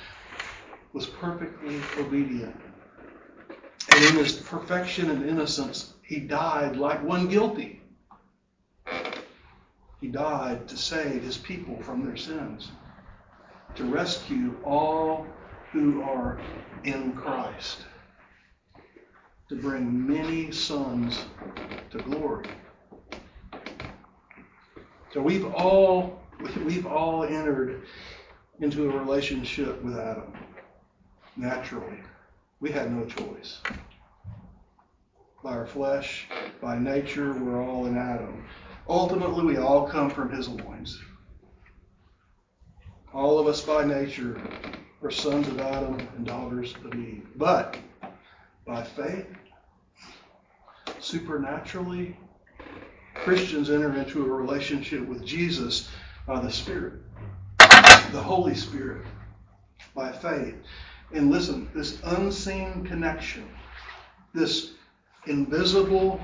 was 0.92 1.06
perfectly 1.06 1.80
obedient. 1.98 2.54
And 3.92 4.04
in 4.04 4.14
his 4.16 4.32
perfection 4.32 5.10
and 5.10 5.28
innocence, 5.28 5.94
he 6.02 6.20
died 6.20 6.76
like 6.76 7.02
one 7.02 7.28
guilty. 7.28 7.82
He 10.00 10.08
died 10.08 10.68
to 10.68 10.76
save 10.76 11.22
his 11.22 11.36
people 11.36 11.82
from 11.82 12.04
their 12.04 12.16
sins 12.16 12.72
to 13.76 13.84
rescue 13.84 14.56
all 14.64 15.26
who 15.72 16.02
are 16.02 16.40
in 16.84 17.12
Christ, 17.14 17.84
to 19.48 19.56
bring 19.56 20.06
many 20.06 20.50
sons 20.50 21.24
to 21.90 21.98
glory. 21.98 22.46
So 25.12 25.20
we've 25.22 25.46
all 25.46 26.19
we've 26.64 26.86
all 26.86 27.24
entered 27.24 27.82
into 28.60 28.88
a 28.88 28.98
relationship 28.98 29.82
with 29.82 29.96
Adam 29.96 30.32
naturally. 31.36 31.98
We 32.60 32.70
had 32.70 32.92
no 32.92 33.04
choice. 33.06 33.60
By 35.42 35.52
our 35.52 35.66
flesh, 35.66 36.28
by 36.60 36.78
nature, 36.78 37.32
we're 37.32 37.62
all 37.62 37.86
in 37.86 37.96
Adam. 37.96 38.44
Ultimately, 38.88 39.44
we 39.44 39.56
all 39.56 39.88
come 39.88 40.10
from 40.10 40.30
his 40.30 40.48
loins. 40.48 41.00
All 43.14 43.38
of 43.38 43.46
us 43.46 43.62
by 43.62 43.84
nature 43.84 44.40
are 45.02 45.10
sons 45.10 45.48
of 45.48 45.60
Adam 45.60 46.06
and 46.16 46.26
daughters 46.26 46.74
of 46.84 46.94
Eve. 46.94 47.26
But 47.36 47.78
by 48.66 48.82
faith, 48.82 49.26
supernaturally, 50.98 52.16
Christians 53.14 53.70
enter 53.70 53.96
into 53.96 54.24
a 54.24 54.28
relationship 54.28 55.06
with 55.06 55.24
Jesus 55.24 55.88
by 56.30 56.38
the 56.38 56.52
Spirit, 56.52 56.92
the 57.58 58.22
Holy 58.22 58.54
Spirit, 58.54 59.04
by 59.96 60.12
faith. 60.12 60.54
And 61.12 61.28
listen, 61.28 61.68
this 61.74 61.98
unseen 62.04 62.86
connection, 62.86 63.48
this 64.32 64.74
invisible 65.26 66.20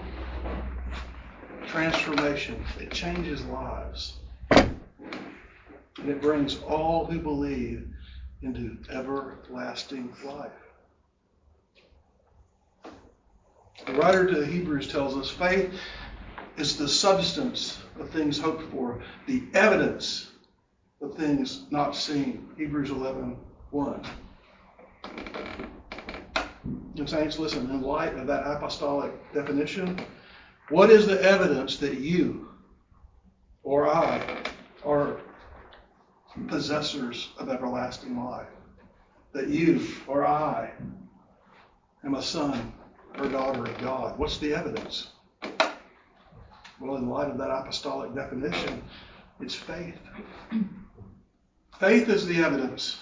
transformation, 1.67 2.65
it 2.79 2.93
changes 2.93 3.45
lives. 3.47 4.19
And 4.51 4.79
it 6.09 6.23
brings 6.23 6.61
all 6.61 7.05
who 7.07 7.19
believe 7.19 7.89
into 8.43 8.77
everlasting 8.89 10.15
life. 10.25 10.53
The 13.87 13.93
writer 13.95 14.25
to 14.25 14.39
the 14.39 14.47
Hebrews 14.47 14.87
tells 14.87 15.17
us 15.17 15.31
faith 15.31 15.75
is 16.57 16.77
the 16.77 16.87
substance 16.87 17.81
of 17.99 18.11
things 18.11 18.39
hoped 18.39 18.71
for, 18.71 19.03
the 19.27 19.43
evidence 19.55 20.31
of 21.01 21.15
things 21.15 21.65
not 21.71 21.95
seen. 21.95 22.49
Hebrews 22.57 22.91
11 22.91 23.37
1. 23.71 24.07
And 26.99 27.09
saints, 27.09 27.39
listen, 27.39 27.71
in 27.71 27.83
light 27.83 28.15
of 28.15 28.27
that 28.27 28.47
apostolic 28.47 29.13
definition, 29.33 29.99
what 30.71 30.91
is 30.91 31.07
the 31.07 31.23
evidence 31.23 31.77
that 31.77 31.99
you 31.99 32.49
or 33.63 33.89
I 33.89 34.45
are 34.85 35.19
possessors 36.49 37.31
of 37.39 37.49
everlasting 37.49 38.23
life. 38.23 38.49
That 39.33 39.49
you 39.49 39.87
or 40.07 40.27
I 40.27 40.73
am 42.05 42.15
a 42.15 42.23
son 42.23 42.73
or 43.19 43.29
daughter 43.29 43.65
of 43.65 43.81
God. 43.81 44.19
What's 44.19 44.39
the 44.39 44.55
evidence? 44.55 45.09
Well, 46.81 46.97
in 46.97 47.09
light 47.09 47.31
of 47.31 47.39
that 47.39 47.51
apostolic 47.51 48.15
definition, 48.15 48.83
it's 49.41 49.55
faith. 49.55 49.99
Faith 51.81 52.09
is 52.09 52.27
the 52.27 52.39
evidence. 52.39 52.99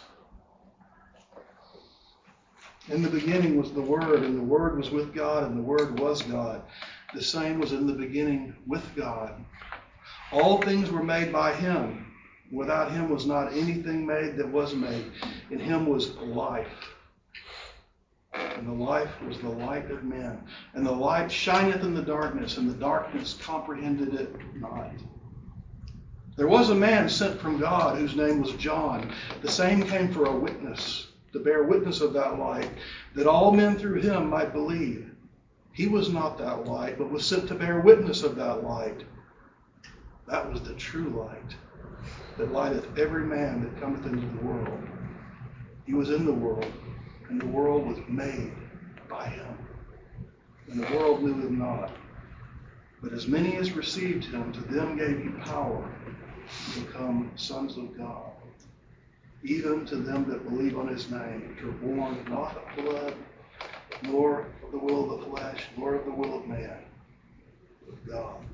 In 2.89 3.03
the 3.03 3.09
beginning 3.09 3.57
was 3.57 3.73
the 3.73 3.81
Word, 3.81 4.23
and 4.23 4.39
the 4.39 4.45
Word 4.45 4.77
was 4.77 4.91
with 4.91 5.15
God, 5.15 5.45
and 5.45 5.59
the 5.59 5.63
Word 5.63 5.99
was 5.99 6.23
God. 6.23 6.63
The 7.15 7.23
same 7.23 7.59
was 7.59 7.73
in 7.73 7.87
the 7.87 7.93
beginning 7.93 8.55
with 8.67 8.85
God. 8.95 9.33
All 10.33 10.61
things 10.61 10.91
were 10.91 11.03
made 11.03 11.33
by 11.33 11.55
Him 11.55 12.05
Without 12.55 12.93
him 12.93 13.09
was 13.09 13.27
not 13.27 13.53
anything 13.53 14.07
made 14.07 14.37
that 14.37 14.49
was 14.49 14.75
made. 14.75 15.11
In 15.51 15.59
him 15.59 15.87
was 15.87 16.15
life. 16.19 16.94
And 18.57 18.67
the 18.67 18.73
life 18.73 19.11
was 19.27 19.39
the 19.39 19.49
light 19.49 19.91
of 19.91 20.05
men. 20.05 20.39
And 20.75 20.87
the 20.87 20.93
light 20.93 21.31
shineth 21.31 21.83
in 21.83 21.95
the 21.95 22.03
darkness, 22.03 22.57
and 22.57 22.69
the 22.69 22.75
darkness 22.75 23.39
comprehended 23.43 24.15
it 24.15 24.35
not. 24.57 24.93
There 26.37 26.49
was 26.49 26.71
a 26.71 26.75
man 26.75 27.09
sent 27.09 27.41
from 27.41 27.59
God 27.59 27.99
whose 27.99 28.17
name 28.17 28.41
was 28.41 28.53
John. 28.53 29.13
The 29.43 29.51
same 29.51 29.83
came 29.83 30.13
for 30.13 30.25
a 30.25 30.37
witness, 30.37 31.09
to 31.33 31.39
bear 31.39 31.65
witness 31.65 32.01
of 32.01 32.13
that 32.15 32.39
light, 32.39 32.71
that 33.15 33.27
all 33.27 33.53
men 33.53 33.77
through 33.77 34.01
him 34.01 34.31
might 34.31 34.53
believe. 34.53 35.11
He 35.73 35.87
was 35.87 36.09
not 36.13 36.39
that 36.39 36.67
light, 36.67 36.99
but 36.99 37.11
was 37.11 37.27
sent 37.27 37.49
to 37.49 37.55
bear 37.55 37.81
witness 37.81 38.23
of 38.23 38.37
that 38.37 38.65
light. 38.65 39.05
That 40.27 40.51
was 40.51 40.63
the 40.63 40.75
true 40.75 41.11
light 41.11 41.57
that 42.37 42.53
lighteth 42.53 42.99
every 42.99 43.25
man 43.25 43.63
that 43.63 43.81
cometh 43.81 44.07
into 44.07 44.27
the 44.27 44.45
world. 44.45 44.81
He 45.85 45.95
was 45.95 46.11
in 46.11 46.25
the 46.25 46.33
world, 46.33 46.73
and 47.29 47.41
the 47.41 47.47
world 47.47 47.87
was 47.87 47.99
made 48.09 48.53
by 49.09 49.27
him. 49.27 49.59
And 50.71 50.83
the 50.83 50.97
world 50.97 51.23
knew 51.23 51.35
him 51.35 51.59
not. 51.59 51.93
But 53.03 53.13
as 53.13 53.29
many 53.29 53.57
as 53.57 53.73
received 53.73 54.25
him, 54.25 54.53
to 54.53 54.61
them 54.61 54.97
gave 54.97 55.23
he 55.23 55.29
power 55.45 55.91
to 56.75 56.81
become 56.81 57.31
sons 57.37 57.77
of 57.77 57.97
God. 57.97 58.31
Even 59.43 59.85
to 59.87 59.97
them 59.97 60.29
that 60.31 60.49
believe 60.49 60.79
on 60.79 60.89
his 60.89 61.11
name, 61.11 61.51
which 61.51 61.63
are 61.63 61.73
born 61.73 62.25
not 62.29 62.57
of 62.57 62.85
blood, 62.85 63.15
nor 64.03 64.47
of 64.65 64.73
the 64.73 64.79
will 64.79 65.13
of 65.13 65.21
the 65.21 65.27
flesh, 65.27 65.65
nor 65.77 65.95
of 65.97 66.07
the 66.07 66.11
will 66.11 66.39
of 66.39 66.47
man, 66.47 66.79
but 67.85 67.93
of 67.93 68.09
God. 68.09 68.47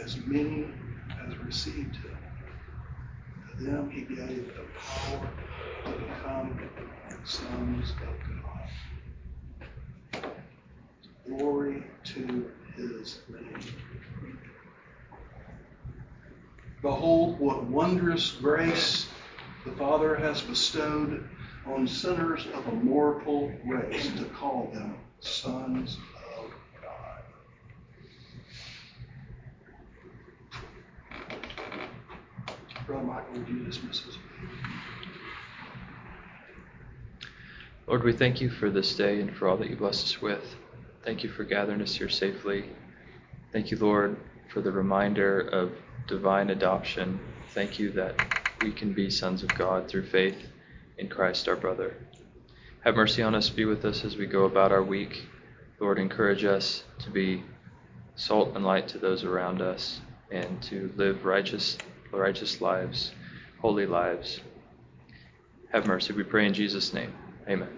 As 0.00 0.16
many 0.18 0.68
as 1.26 1.36
received 1.38 1.96
him. 1.96 2.16
To 3.50 3.64
them 3.64 3.90
he 3.90 4.02
gave 4.02 4.46
the 4.54 4.64
power 4.78 5.27
sons 7.28 7.92
God. 10.12 10.32
Glory 11.26 11.82
to 12.04 12.50
his 12.74 13.20
name. 13.28 13.60
Behold, 16.80 17.38
what 17.38 17.64
wondrous 17.64 18.30
grace 18.32 19.08
the 19.66 19.72
Father 19.72 20.16
has 20.16 20.40
bestowed 20.40 21.28
on 21.66 21.86
sinners 21.86 22.46
of 22.54 22.66
a 22.66 22.72
mortal 22.72 23.52
race 23.66 24.06
to 24.16 24.24
call 24.26 24.70
them 24.72 24.94
sons 25.20 25.98
Brother 32.88 33.04
Michael, 33.04 33.34
would 33.34 33.48
you 33.50 33.64
dismiss 33.66 34.06
us? 34.06 34.16
Lord, 37.88 38.04
we 38.04 38.12
thank 38.12 38.42
you 38.42 38.50
for 38.50 38.68
this 38.68 38.94
day 38.94 39.18
and 39.18 39.34
for 39.34 39.48
all 39.48 39.56
that 39.56 39.70
you 39.70 39.76
bless 39.76 40.04
us 40.04 40.20
with. 40.20 40.44
Thank 41.06 41.24
you 41.24 41.30
for 41.30 41.42
gathering 41.42 41.80
us 41.80 41.94
here 41.94 42.10
safely. 42.10 42.66
Thank 43.50 43.70
you, 43.70 43.78
Lord, 43.78 44.18
for 44.52 44.60
the 44.60 44.70
reminder 44.70 45.40
of 45.40 45.72
divine 46.06 46.50
adoption. 46.50 47.18
Thank 47.54 47.78
you 47.78 47.90
that 47.92 48.14
we 48.60 48.72
can 48.72 48.92
be 48.92 49.08
sons 49.08 49.42
of 49.42 49.48
God 49.56 49.88
through 49.88 50.04
faith 50.04 50.36
in 50.98 51.08
Christ 51.08 51.48
our 51.48 51.56
brother. 51.56 51.96
Have 52.84 52.94
mercy 52.94 53.22
on 53.22 53.34
us, 53.34 53.48
be 53.48 53.64
with 53.64 53.82
us 53.86 54.04
as 54.04 54.18
we 54.18 54.26
go 54.26 54.44
about 54.44 54.70
our 54.70 54.82
week. 54.82 55.26
Lord, 55.80 55.98
encourage 55.98 56.44
us 56.44 56.84
to 56.98 57.10
be 57.10 57.42
salt 58.16 58.54
and 58.54 58.66
light 58.66 58.88
to 58.88 58.98
those 58.98 59.24
around 59.24 59.62
us 59.62 60.02
and 60.30 60.62
to 60.64 60.92
live 60.96 61.24
righteous 61.24 61.78
righteous 62.12 62.60
lives, 62.60 63.12
holy 63.60 63.86
lives. 63.86 64.40
Have 65.72 65.86
mercy, 65.86 66.12
we 66.12 66.22
pray 66.22 66.46
in 66.46 66.52
Jesus' 66.52 66.92
name. 66.92 67.14
Amen. 67.48 67.77